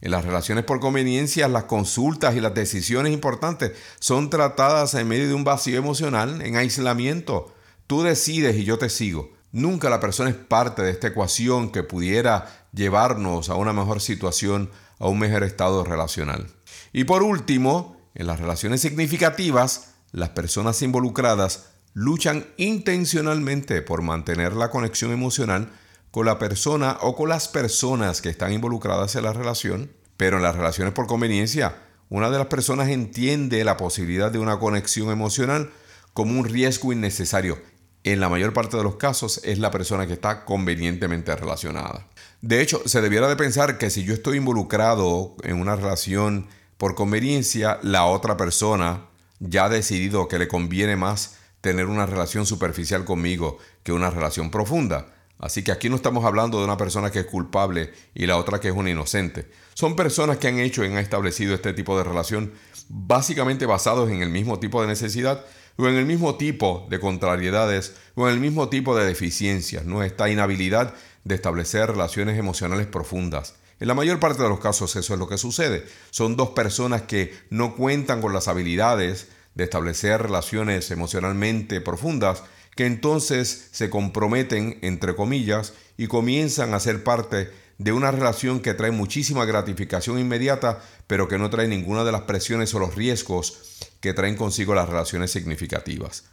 En 0.00 0.12
las 0.12 0.24
relaciones 0.24 0.62
por 0.62 0.78
conveniencia, 0.78 1.48
las 1.48 1.64
consultas 1.64 2.36
y 2.36 2.40
las 2.40 2.54
decisiones 2.54 3.12
importantes 3.12 3.72
son 3.98 4.30
tratadas 4.30 4.94
en 4.94 5.08
medio 5.08 5.26
de 5.26 5.34
un 5.34 5.42
vacío 5.42 5.78
emocional, 5.78 6.42
en 6.42 6.54
aislamiento. 6.54 7.52
Tú 7.88 8.04
decides 8.04 8.54
y 8.54 8.62
yo 8.62 8.78
te 8.78 8.88
sigo. 8.88 9.36
Nunca 9.52 9.88
la 9.88 10.00
persona 10.00 10.30
es 10.30 10.36
parte 10.36 10.82
de 10.82 10.90
esta 10.90 11.08
ecuación 11.08 11.72
que 11.72 11.82
pudiera 11.82 12.66
llevarnos 12.72 13.48
a 13.48 13.54
una 13.54 13.72
mejor 13.72 14.00
situación, 14.00 14.70
a 14.98 15.08
un 15.08 15.18
mejor 15.18 15.42
estado 15.42 15.84
relacional. 15.84 16.48
Y 16.92 17.04
por 17.04 17.22
último, 17.22 17.96
en 18.14 18.26
las 18.26 18.40
relaciones 18.40 18.80
significativas, 18.80 19.94
las 20.12 20.30
personas 20.30 20.82
involucradas 20.82 21.70
luchan 21.94 22.46
intencionalmente 22.56 23.82
por 23.82 24.02
mantener 24.02 24.52
la 24.52 24.70
conexión 24.70 25.12
emocional 25.12 25.70
con 26.10 26.26
la 26.26 26.38
persona 26.38 26.98
o 27.00 27.16
con 27.16 27.28
las 27.28 27.48
personas 27.48 28.20
que 28.20 28.28
están 28.28 28.52
involucradas 28.52 29.16
en 29.16 29.24
la 29.24 29.32
relación, 29.32 29.90
pero 30.16 30.36
en 30.36 30.42
las 30.42 30.56
relaciones 30.56 30.92
por 30.92 31.06
conveniencia, 31.06 31.76
una 32.10 32.30
de 32.30 32.38
las 32.38 32.46
personas 32.46 32.88
entiende 32.88 33.64
la 33.64 33.76
posibilidad 33.76 34.30
de 34.30 34.38
una 34.38 34.58
conexión 34.58 35.10
emocional 35.10 35.70
como 36.14 36.38
un 36.38 36.46
riesgo 36.46 36.92
innecesario. 36.92 37.58
En 38.04 38.20
la 38.20 38.28
mayor 38.28 38.52
parte 38.52 38.76
de 38.76 38.82
los 38.82 38.96
casos 38.96 39.40
es 39.44 39.58
la 39.58 39.70
persona 39.70 40.06
que 40.06 40.12
está 40.12 40.44
convenientemente 40.44 41.34
relacionada. 41.34 42.06
De 42.40 42.62
hecho, 42.62 42.82
se 42.86 43.00
debiera 43.00 43.28
de 43.28 43.36
pensar 43.36 43.78
que 43.78 43.90
si 43.90 44.04
yo 44.04 44.14
estoy 44.14 44.38
involucrado 44.38 45.34
en 45.42 45.60
una 45.60 45.74
relación 45.74 46.46
por 46.76 46.94
conveniencia, 46.94 47.80
la 47.82 48.06
otra 48.06 48.36
persona 48.36 49.06
ya 49.40 49.64
ha 49.64 49.68
decidido 49.68 50.28
que 50.28 50.38
le 50.38 50.48
conviene 50.48 50.96
más 50.96 51.38
tener 51.60 51.86
una 51.86 52.06
relación 52.06 52.46
superficial 52.46 53.04
conmigo 53.04 53.58
que 53.82 53.92
una 53.92 54.10
relación 54.10 54.50
profunda. 54.50 55.12
Así 55.38 55.62
que 55.62 55.72
aquí 55.72 55.88
no 55.88 55.96
estamos 55.96 56.24
hablando 56.24 56.58
de 56.58 56.64
una 56.64 56.76
persona 56.76 57.10
que 57.10 57.20
es 57.20 57.26
culpable 57.26 57.92
y 58.14 58.26
la 58.26 58.36
otra 58.36 58.60
que 58.60 58.68
es 58.68 58.74
una 58.74 58.90
inocente. 58.90 59.48
Son 59.74 59.94
personas 59.94 60.38
que 60.38 60.48
han 60.48 60.58
hecho 60.58 60.84
y 60.84 60.88
han 60.88 60.98
establecido 60.98 61.54
este 61.54 61.72
tipo 61.72 61.96
de 61.96 62.04
relación 62.04 62.52
básicamente 62.88 63.66
basados 63.66 64.10
en 64.10 64.22
el 64.22 64.30
mismo 64.30 64.58
tipo 64.58 64.80
de 64.82 64.88
necesidad 64.88 65.44
o 65.78 65.88
en 65.88 65.94
el 65.94 66.06
mismo 66.06 66.34
tipo 66.34 66.86
de 66.90 66.98
contrariedades 66.98 67.94
o 68.16 68.28
en 68.28 68.34
el 68.34 68.40
mismo 68.40 68.68
tipo 68.68 68.96
de 68.96 69.06
deficiencias, 69.06 69.84
¿no? 69.84 70.02
Esta 70.02 70.28
inhabilidad 70.28 70.92
de 71.22 71.36
establecer 71.36 71.88
relaciones 71.88 72.36
emocionales 72.36 72.88
profundas. 72.88 73.54
En 73.78 73.86
la 73.86 73.94
mayor 73.94 74.18
parte 74.18 74.42
de 74.42 74.48
los 74.48 74.58
casos 74.58 74.96
eso 74.96 75.14
es 75.14 75.20
lo 75.20 75.28
que 75.28 75.38
sucede. 75.38 75.86
Son 76.10 76.36
dos 76.36 76.50
personas 76.50 77.02
que 77.02 77.32
no 77.50 77.76
cuentan 77.76 78.20
con 78.20 78.32
las 78.32 78.48
habilidades 78.48 79.28
de 79.54 79.64
establecer 79.64 80.20
relaciones 80.20 80.90
emocionalmente 80.90 81.80
profundas, 81.80 82.42
que 82.74 82.86
entonces 82.86 83.68
se 83.70 83.88
comprometen, 83.88 84.78
entre 84.82 85.14
comillas, 85.14 85.74
y 85.96 86.08
comienzan 86.08 86.74
a 86.74 86.80
ser 86.80 87.04
parte 87.04 87.50
de 87.78 87.92
una 87.92 88.10
relación 88.10 88.58
que 88.58 88.74
trae 88.74 88.90
muchísima 88.90 89.44
gratificación 89.44 90.18
inmediata, 90.18 90.82
pero 91.06 91.28
que 91.28 91.38
no 91.38 91.50
trae 91.50 91.68
ninguna 91.68 92.02
de 92.02 92.10
las 92.10 92.22
presiones 92.22 92.74
o 92.74 92.80
los 92.80 92.96
riesgos 92.96 93.78
que 94.00 94.14
traen 94.14 94.36
consigo 94.36 94.74
las 94.74 94.88
relaciones 94.88 95.30
significativas. 95.30 96.24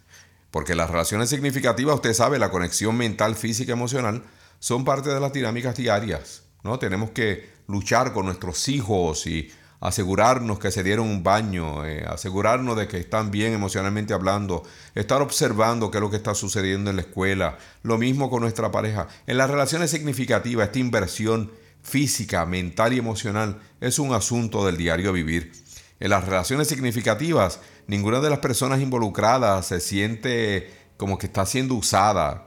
Porque 0.52 0.76
las 0.76 0.90
relaciones 0.90 1.30
significativas, 1.30 1.96
usted 1.96 2.14
sabe, 2.14 2.40
la 2.40 2.52
conexión 2.52 2.96
mental, 2.96 3.36
física, 3.36 3.74
emocional, 3.74 4.24
son 4.60 4.86
parte 4.86 5.10
de 5.10 5.20
las 5.20 5.34
dinámicas 5.34 5.76
diarias. 5.76 6.44
¿no? 6.64 6.80
Tenemos 6.80 7.12
que 7.12 7.50
luchar 7.68 8.14
con 8.14 8.26
nuestros 8.26 8.68
hijos 8.70 9.28
y 9.28 9.52
asegurarnos 9.80 10.60
que 10.60 10.72
se 10.72 10.84
dieron 10.84 11.08
un 11.08 11.24
baño, 11.24 11.86
eh, 11.86 12.06
asegurarnos 12.08 12.78
de 12.78 12.88
que 12.88 12.98
están 12.98 13.32
bien 13.32 13.54
emocionalmente 13.54 14.14
hablando, 14.14 14.64
estar 14.96 15.22
observando 15.22 15.92
qué 15.92 15.98
es 15.98 16.02
lo 16.02 16.10
que 16.10 16.18
está 16.18 16.34
sucediendo 16.34 16.90
en 16.90 16.96
la 16.96 17.04
escuela, 17.04 17.58
lo 17.84 17.98
mismo 17.98 18.30
con 18.30 18.42
nuestra 18.42 18.72
pareja. 18.72 19.08
En 19.28 19.38
las 19.38 19.50
relaciones 19.50 19.92
significativas, 19.92 20.68
esta 20.68 20.80
inversión 20.80 21.52
física, 21.84 22.46
mental 22.46 22.94
y 22.94 22.98
emocional 22.98 23.60
es 23.80 24.00
un 24.00 24.14
asunto 24.14 24.66
del 24.66 24.78
diario 24.78 25.14
vivir. 25.14 25.52
En 26.00 26.10
las 26.10 26.26
relaciones 26.26 26.68
significativas, 26.68 27.60
ninguna 27.88 28.20
de 28.20 28.30
las 28.30 28.40
personas 28.40 28.82
involucradas 28.82 29.68
se 29.68 29.80
siente 29.80 30.70
como 30.98 31.18
que 31.18 31.28
está 31.28 31.46
siendo 31.46 31.76
usada, 31.76 32.46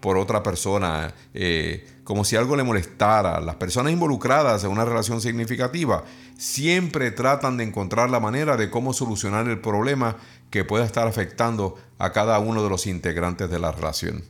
por 0.00 0.18
otra 0.18 0.42
persona, 0.42 1.14
eh, 1.32 1.86
como 2.04 2.24
si 2.24 2.36
algo 2.36 2.56
le 2.56 2.62
molestara. 2.62 3.40
Las 3.40 3.56
personas 3.56 3.92
involucradas 3.92 4.62
en 4.64 4.70
una 4.70 4.84
relación 4.84 5.22
significativa 5.22 6.04
siempre 6.36 7.10
tratan 7.10 7.56
de 7.56 7.64
encontrar 7.64 8.10
la 8.10 8.20
manera 8.20 8.58
de 8.58 8.68
cómo 8.68 8.92
solucionar 8.92 9.48
el 9.48 9.60
problema 9.60 10.16
que 10.50 10.64
pueda 10.64 10.84
estar 10.84 11.08
afectando 11.08 11.76
a 11.98 12.12
cada 12.12 12.38
uno 12.38 12.62
de 12.62 12.68
los 12.68 12.86
integrantes 12.86 13.48
de 13.48 13.58
la 13.58 13.72
relación. 13.72 14.24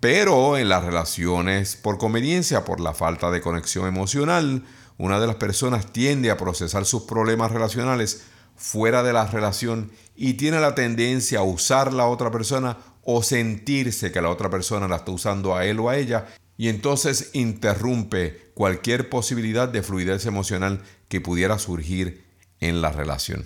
Pero 0.00 0.56
en 0.56 0.68
las 0.68 0.84
relaciones 0.84 1.76
por 1.76 1.98
conveniencia, 1.98 2.64
por 2.64 2.80
la 2.80 2.94
falta 2.94 3.30
de 3.30 3.42
conexión 3.42 3.86
emocional, 3.86 4.64
una 4.98 5.18
de 5.18 5.26
las 5.26 5.36
personas 5.36 5.92
tiende 5.92 6.30
a 6.30 6.36
procesar 6.36 6.84
sus 6.84 7.04
problemas 7.04 7.50
relacionales 7.52 8.24
fuera 8.56 9.02
de 9.02 9.12
la 9.12 9.26
relación 9.26 9.92
y 10.16 10.34
tiene 10.34 10.60
la 10.60 10.74
tendencia 10.74 11.38
a 11.38 11.44
usar 11.44 11.92
la 11.92 12.06
otra 12.06 12.30
persona 12.30 12.76
o 13.04 13.22
sentirse 13.22 14.12
que 14.12 14.20
la 14.20 14.30
otra 14.30 14.50
persona 14.50 14.88
la 14.88 14.96
está 14.96 15.12
usando 15.12 15.56
a 15.56 15.64
él 15.64 15.78
o 15.80 15.88
a 15.88 15.96
ella 15.96 16.26
y 16.56 16.68
entonces 16.68 17.30
interrumpe 17.32 18.50
cualquier 18.54 19.08
posibilidad 19.08 19.68
de 19.68 19.82
fluidez 19.82 20.26
emocional 20.26 20.82
que 21.08 21.20
pudiera 21.20 21.58
surgir 21.58 22.24
en 22.60 22.82
la 22.82 22.90
relación. 22.90 23.44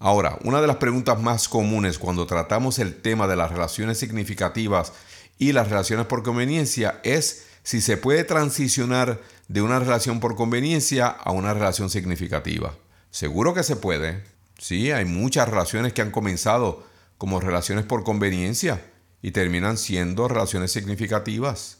Ahora, 0.00 0.38
una 0.42 0.60
de 0.60 0.66
las 0.66 0.76
preguntas 0.76 1.20
más 1.20 1.48
comunes 1.48 1.98
cuando 1.98 2.26
tratamos 2.26 2.78
el 2.80 3.00
tema 3.00 3.28
de 3.28 3.36
las 3.36 3.52
relaciones 3.52 3.98
significativas 3.98 4.92
y 5.38 5.52
las 5.52 5.68
relaciones 5.68 6.06
por 6.06 6.22
conveniencia 6.22 7.00
es 7.04 7.46
si 7.62 7.80
se 7.80 7.96
puede 7.96 8.24
transicionar 8.24 9.20
de 9.48 9.62
una 9.62 9.78
relación 9.78 10.20
por 10.20 10.36
conveniencia 10.36 11.08
a 11.08 11.32
una 11.32 11.54
relación 11.54 11.90
significativa. 11.90 12.74
Seguro 13.10 13.54
que 13.54 13.62
se 13.62 13.76
puede. 13.76 14.22
Sí, 14.58 14.90
hay 14.92 15.04
muchas 15.04 15.48
relaciones 15.48 15.92
que 15.92 16.02
han 16.02 16.10
comenzado 16.10 16.84
como 17.18 17.40
relaciones 17.40 17.84
por 17.84 18.04
conveniencia 18.04 18.80
y 19.22 19.32
terminan 19.32 19.76
siendo 19.76 20.28
relaciones 20.28 20.72
significativas. 20.72 21.78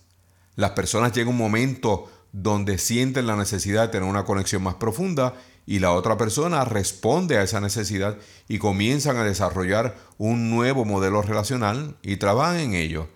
Las 0.57 0.73
personas 0.73 1.12
llegan 1.12 1.31
un 1.31 1.38
momento 1.38 2.11
donde 2.33 2.79
sienten 2.79 3.27
la 3.27 3.37
necesidad 3.37 3.83
de 3.83 3.88
tener 3.88 4.09
una 4.09 4.25
conexión 4.25 4.62
más 4.62 4.75
profunda 4.75 5.35
y 5.66 5.79
la 5.79 5.93
otra 5.93 6.16
persona 6.16 6.64
responde 6.64 7.38
a 7.38 7.43
esa 7.43 7.61
necesidad 7.61 8.19
y 8.49 8.59
comienzan 8.59 9.16
a 9.16 9.25
desarrollar 9.25 9.97
un 10.19 10.51
nuevo 10.51 10.85
modelo 10.85 11.23
relacional 11.23 11.97
y 12.03 12.16
trabajan 12.16 12.59
en 12.59 12.75
ello. 12.75 13.09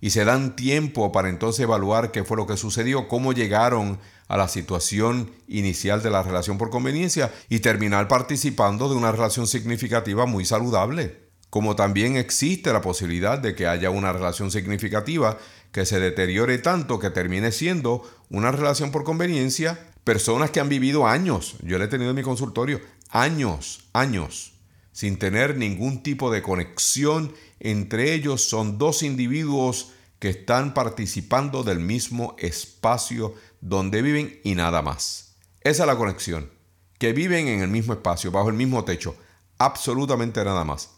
Y 0.00 0.10
se 0.10 0.24
dan 0.24 0.56
tiempo 0.56 1.12
para 1.12 1.28
entonces 1.28 1.62
evaluar 1.62 2.10
qué 2.10 2.24
fue 2.24 2.36
lo 2.36 2.46
que 2.46 2.56
sucedió, 2.56 3.08
cómo 3.08 3.32
llegaron 3.32 3.98
a 4.28 4.36
la 4.36 4.48
situación 4.48 5.30
inicial 5.48 6.02
de 6.02 6.10
la 6.10 6.22
relación 6.22 6.56
por 6.56 6.70
conveniencia 6.70 7.32
y 7.48 7.58
terminar 7.58 8.08
participando 8.08 8.88
de 8.88 8.94
una 8.94 9.12
relación 9.12 9.46
significativa 9.46 10.24
muy 10.24 10.44
saludable. 10.44 11.28
Como 11.50 11.74
también 11.74 12.16
existe 12.16 12.72
la 12.72 12.80
posibilidad 12.80 13.38
de 13.38 13.56
que 13.56 13.66
haya 13.66 13.90
una 13.90 14.12
relación 14.12 14.52
significativa 14.52 15.36
que 15.72 15.84
se 15.84 15.98
deteriore 15.98 16.58
tanto 16.58 16.98
que 16.98 17.10
termine 17.10 17.50
siendo 17.50 18.02
una 18.30 18.52
relación 18.52 18.92
por 18.92 19.02
conveniencia, 19.02 19.78
personas 20.04 20.50
que 20.50 20.60
han 20.60 20.68
vivido 20.68 21.06
años, 21.06 21.56
yo 21.62 21.78
le 21.78 21.86
he 21.86 21.88
tenido 21.88 22.10
en 22.10 22.16
mi 22.16 22.22
consultorio, 22.22 22.80
años, 23.10 23.84
años, 23.92 24.49
sin 24.92 25.18
tener 25.18 25.56
ningún 25.56 26.02
tipo 26.02 26.30
de 26.30 26.42
conexión 26.42 27.32
entre 27.60 28.14
ellos, 28.14 28.42
son 28.42 28.78
dos 28.78 29.02
individuos 29.02 29.92
que 30.18 30.30
están 30.30 30.74
participando 30.74 31.62
del 31.62 31.80
mismo 31.80 32.34
espacio 32.38 33.34
donde 33.60 34.02
viven 34.02 34.40
y 34.44 34.54
nada 34.54 34.82
más. 34.82 35.34
Esa 35.60 35.82
es 35.82 35.86
la 35.86 35.96
conexión, 35.96 36.50
que 36.98 37.12
viven 37.12 37.48
en 37.48 37.60
el 37.60 37.68
mismo 37.68 37.92
espacio, 37.92 38.30
bajo 38.30 38.48
el 38.48 38.56
mismo 38.56 38.84
techo, 38.84 39.14
absolutamente 39.58 40.42
nada 40.44 40.64
más. 40.64 40.90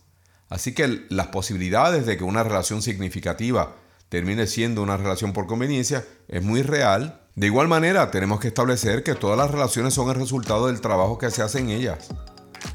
Así 0.49 0.73
que 0.73 1.07
las 1.09 1.29
posibilidades 1.29 2.07
de 2.07 2.17
que 2.17 2.25
una 2.25 2.43
relación 2.43 2.83
significativa 2.83 3.77
termine 4.09 4.47
siendo 4.47 4.83
una 4.83 4.97
relación 4.97 5.33
por 5.33 5.47
conveniencia 5.47 6.05
es 6.29 6.43
muy 6.43 6.63
real. 6.63 7.23
De 7.35 7.47
igual 7.47 7.67
manera, 7.67 8.11
tenemos 8.11 8.39
que 8.39 8.49
establecer 8.49 9.03
que 9.03 9.15
todas 9.15 9.39
las 9.39 9.51
relaciones 9.51 9.95
son 9.95 10.11
el 10.11 10.17
resultado 10.17 10.67
del 10.67 10.81
trabajo 10.81 11.17
que 11.17 11.31
se 11.31 11.43
hace 11.43 11.61
en 11.61 11.71
ellas. 11.71 12.11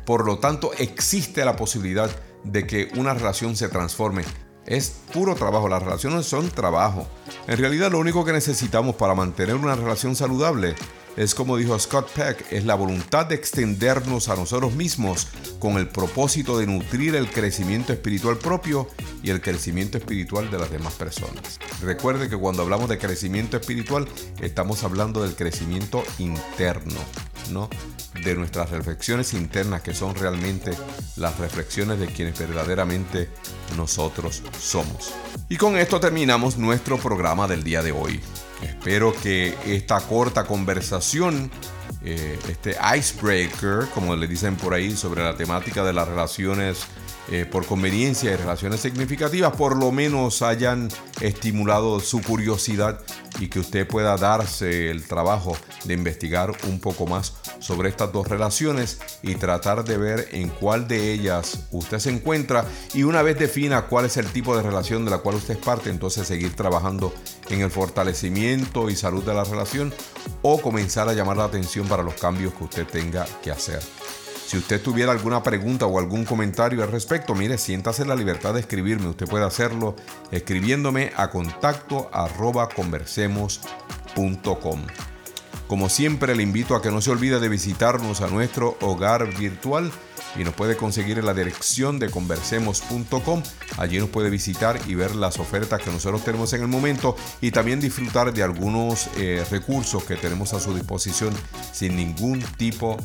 Por 0.06 0.26
lo 0.26 0.40
tanto, 0.40 0.72
existe 0.78 1.46
la 1.46 1.56
posibilidad 1.56 2.10
de 2.44 2.66
que 2.66 2.90
una 2.96 3.14
relación 3.14 3.56
se 3.56 3.70
transforme. 3.70 4.24
Es 4.66 5.00
puro 5.14 5.36
trabajo, 5.36 5.70
las 5.70 5.82
relaciones 5.82 6.26
son 6.26 6.50
trabajo. 6.50 7.08
En 7.48 7.58
realidad 7.58 7.92
lo 7.92 8.00
único 8.00 8.26
que 8.26 8.34
necesitamos 8.34 8.96
para 8.96 9.16
mantener 9.16 9.56
una 9.56 9.76
relación 9.76 10.16
saludable 10.16 10.76
es 11.18 11.34
como 11.34 11.58
dijo 11.58 11.78
Scott 11.80 12.12
Peck, 12.12 12.46
es 12.52 12.64
la 12.64 12.76
voluntad 12.76 13.26
de 13.26 13.34
extendernos 13.34 14.30
a 14.30 14.36
nosotros 14.36 14.74
mismos 14.74 15.28
con 15.58 15.78
el 15.78 15.90
propósito 15.90 16.60
de 16.60 16.68
nutrir 16.68 17.16
el 17.16 17.32
crecimiento 17.32 17.92
espiritual 17.92 18.38
propio 18.38 18.88
y 19.24 19.32
el 19.32 19.42
crecimiento 19.42 19.98
espiritual 19.98 20.52
de 20.52 20.60
las 20.60 20.70
demás 20.70 20.94
personas. 20.94 21.60
Recuerde 21.82 22.30
que 22.30 22.38
cuando 22.38 22.62
hablamos 22.62 22.88
de 22.88 23.00
crecimiento 23.00 23.58
espiritual 23.58 24.08
estamos 24.42 24.84
hablando 24.84 25.24
del 25.24 25.36
crecimiento 25.36 26.04
interno, 26.20 27.00
¿no? 27.52 27.68
De 28.24 28.36
nuestras 28.36 28.70
reflexiones 28.72 29.34
internas 29.34 29.82
que 29.82 29.94
son 29.94 30.16
realmente 30.16 30.72
las 31.16 31.38
reflexiones 31.40 32.00
de 32.00 32.08
quienes 32.08 32.38
verdaderamente 32.38 33.30
nosotros 33.78 34.44
somos. 34.60 35.14
Y 35.50 35.58
con 35.58 35.78
esto 35.78 36.00
terminamos 36.00 36.58
nuestro 36.58 36.98
programa 36.98 37.48
del 37.48 37.64
día 37.64 37.82
de 37.82 37.92
hoy. 37.92 38.20
Espero 38.62 39.14
que 39.14 39.56
esta 39.66 40.02
corta 40.02 40.46
conversación 40.46 41.52
eh, 42.04 42.40
este 42.48 42.78
icebreaker, 42.98 43.88
como 43.94 44.16
le 44.16 44.28
dicen 44.28 44.56
por 44.56 44.74
ahí, 44.74 44.96
sobre 44.96 45.24
la 45.24 45.36
temática 45.36 45.84
de 45.84 45.94
las 45.94 46.08
relaciones 46.08 46.86
eh, 47.30 47.46
por 47.46 47.66
conveniencia 47.66 48.32
y 48.32 48.36
relaciones 48.36 48.80
significativas, 48.80 49.56
por 49.56 49.76
lo 49.76 49.92
menos 49.92 50.42
hayan 50.42 50.90
estimulado 51.20 52.00
su 52.00 52.22
curiosidad 52.22 53.02
y 53.40 53.48
que 53.48 53.60
usted 53.60 53.88
pueda 53.88 54.16
darse 54.18 54.90
el 54.90 55.06
trabajo 55.06 55.58
de 55.84 55.94
investigar 55.94 56.54
un 56.68 56.80
poco 56.80 57.06
más 57.06 57.34
sobre 57.60 57.90
estas 57.90 58.12
dos 58.12 58.28
relaciones 58.28 59.00
y 59.22 59.36
tratar 59.36 59.84
de 59.84 59.98
ver 59.98 60.30
en 60.32 60.50
cuál 60.50 60.88
de 60.88 61.12
ellas 61.12 61.68
usted 61.72 62.00
se 62.00 62.12
encuentra 62.12 62.66
y 62.94 63.04
una 63.04 63.22
vez 63.22 63.38
defina 63.38 63.84
cuál 63.84 64.06
es 64.06 64.18
el 64.18 64.28
tipo 64.28 64.56
de 64.56 64.64
relación 64.64 65.06
de 65.06 65.12
la 65.12 65.18
cual 65.20 65.36
usted 65.36 65.56
es 65.56 65.64
parte, 65.64 65.90
entonces 65.90 66.28
seguir 66.28 66.56
trabajando 66.56 67.14
en 67.50 67.62
el 67.62 67.72
fortalecimiento 67.72 68.90
y 68.90 68.96
salud 68.96 69.24
de 69.24 69.34
la 69.34 69.44
relación 69.44 69.94
o 70.42 70.62
comenzar 70.62 71.10
a 71.10 71.14
llamar 71.14 71.38
la 71.38 71.46
atención 71.46 71.88
para 71.88 72.04
los 72.04 72.14
cambios 72.16 72.54
que 72.54 72.64
usted 72.64 72.88
tenga 72.88 73.26
que 73.42 73.52
hacer. 73.52 73.82
Si 74.48 74.58
usted 74.58 74.82
tuviera 74.82 75.12
alguna 75.12 75.44
pregunta 75.44 75.86
o 75.88 76.00
algún 76.00 76.24
comentario 76.24 76.82
al 76.82 76.90
respecto, 76.90 77.36
mire, 77.36 77.58
siéntase 77.58 78.06
la 78.06 78.16
libertad 78.16 78.54
de 78.54 78.62
escribirme. 78.62 79.10
Usted 79.10 79.28
puede 79.28 79.44
hacerlo 79.44 79.98
escribiéndome 80.32 81.12
a 81.18 81.30
contacto 81.30 82.10
conversemos.com. 82.74 84.88
Como 85.68 85.90
siempre, 85.90 86.34
le 86.34 86.44
invito 86.44 86.78
a 86.78 86.82
que 86.82 86.92
no 86.92 87.02
se 87.02 87.12
olvide 87.12 87.42
de 87.42 87.50
visitarnos 87.50 88.22
a 88.22 88.28
nuestro 88.28 88.78
hogar 88.80 89.28
virtual 89.38 89.92
y 90.38 90.46
nos 90.46 90.54
puede 90.54 90.78
conseguir 90.78 91.20
en 91.20 91.26
la 91.26 91.34
dirección 91.34 92.00
de 92.00 92.10
conversemos.com. 92.10 93.44
Allí 93.78 94.00
nos 94.00 94.08
puede 94.08 94.30
visitar 94.30 94.80
y 94.88 94.96
ver 94.96 95.14
las 95.14 95.40
ofertas 95.40 95.82
que 95.82 95.92
nosotros 95.92 96.24
tenemos 96.24 96.54
en 96.54 96.62
el 96.62 96.70
momento 96.70 97.18
y 97.42 97.52
también 97.52 97.82
disfrutar 97.82 98.34
de 98.34 98.44
algunos 98.44 99.10
eh, 99.18 99.46
recursos 99.52 100.06
que 100.06 100.16
tenemos 100.16 100.54
a 100.54 100.62
su 100.62 100.74
disposición 100.74 101.34
sin 101.74 101.98
ningún 101.98 102.40
tipo 102.58 102.96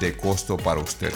de 0.00 0.16
costo 0.16 0.56
para 0.56 0.80
usted. 0.80 1.12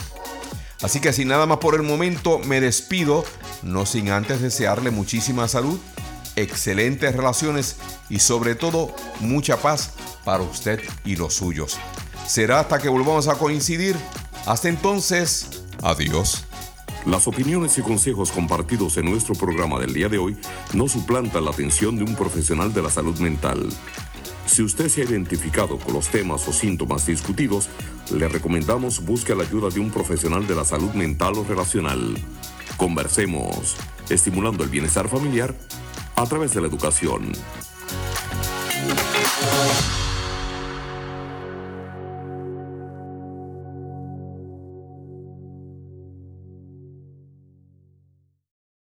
Así 0.83 1.01
que 1.01 1.13
sin 1.13 1.29
nada 1.29 1.47
más 1.47 1.59
por 1.59 1.75
el 1.75 1.83
momento, 1.83 2.39
me 2.41 2.61
despido, 2.61 3.25
no 3.63 3.87
sin 3.87 4.11
antes 4.11 4.41
desearle 4.41 4.91
muchísima 4.91 5.47
salud, 5.47 5.79
excelentes 6.35 7.15
relaciones 7.15 7.77
y 8.09 8.19
sobre 8.19 8.55
todo 8.55 8.95
mucha 9.21 9.57
paz 9.59 9.93
para 10.25 10.43
usted 10.43 10.81
y 11.05 11.17
los 11.17 11.35
suyos. 11.35 11.79
Será 12.27 12.61
hasta 12.61 12.79
que 12.79 12.89
volvamos 12.89 13.29
a 13.29 13.35
coincidir. 13.35 13.97
Hasta 14.47 14.69
entonces, 14.69 15.63
adiós. 15.83 16.45
Las 17.07 17.27
opiniones 17.27 17.77
y 17.79 17.83
consejos 17.83 18.31
compartidos 18.31 18.97
en 18.97 19.07
nuestro 19.07 19.35
programa 19.35 19.81
del 19.81 19.93
día 19.93 20.09
de 20.09 20.19
hoy 20.19 20.37
no 20.73 20.89
suplantan 20.89 21.45
la 21.45 21.51
atención 21.51 21.97
de 21.97 22.05
un 22.05 22.15
profesional 22.15 22.73
de 22.73 22.83
la 22.83 22.91
salud 22.91 23.19
mental. 23.19 23.69
Si 24.53 24.63
usted 24.63 24.91
se 24.91 25.01
ha 25.01 25.05
identificado 25.05 25.79
con 25.79 25.95
los 25.95 26.09
temas 26.09 26.47
o 26.47 26.53
síntomas 26.53 27.07
discutidos, 27.07 27.71
le 28.15 28.29
recomendamos 28.29 29.03
busque 29.03 29.35
la 29.35 29.45
ayuda 29.45 29.71
de 29.71 29.81
un 29.81 29.91
profesional 29.91 30.47
de 30.47 30.55
la 30.55 30.67
salud 30.67 30.91
mental 30.91 31.39
o 31.39 31.45
relacional. 31.45 32.19
Conversemos, 32.77 33.79
estimulando 34.11 34.63
el 34.63 34.69
bienestar 34.69 35.09
familiar 35.09 35.55
a 36.17 36.27
través 36.27 36.53
de 36.53 36.61
la 36.61 36.67
educación. 36.67 37.33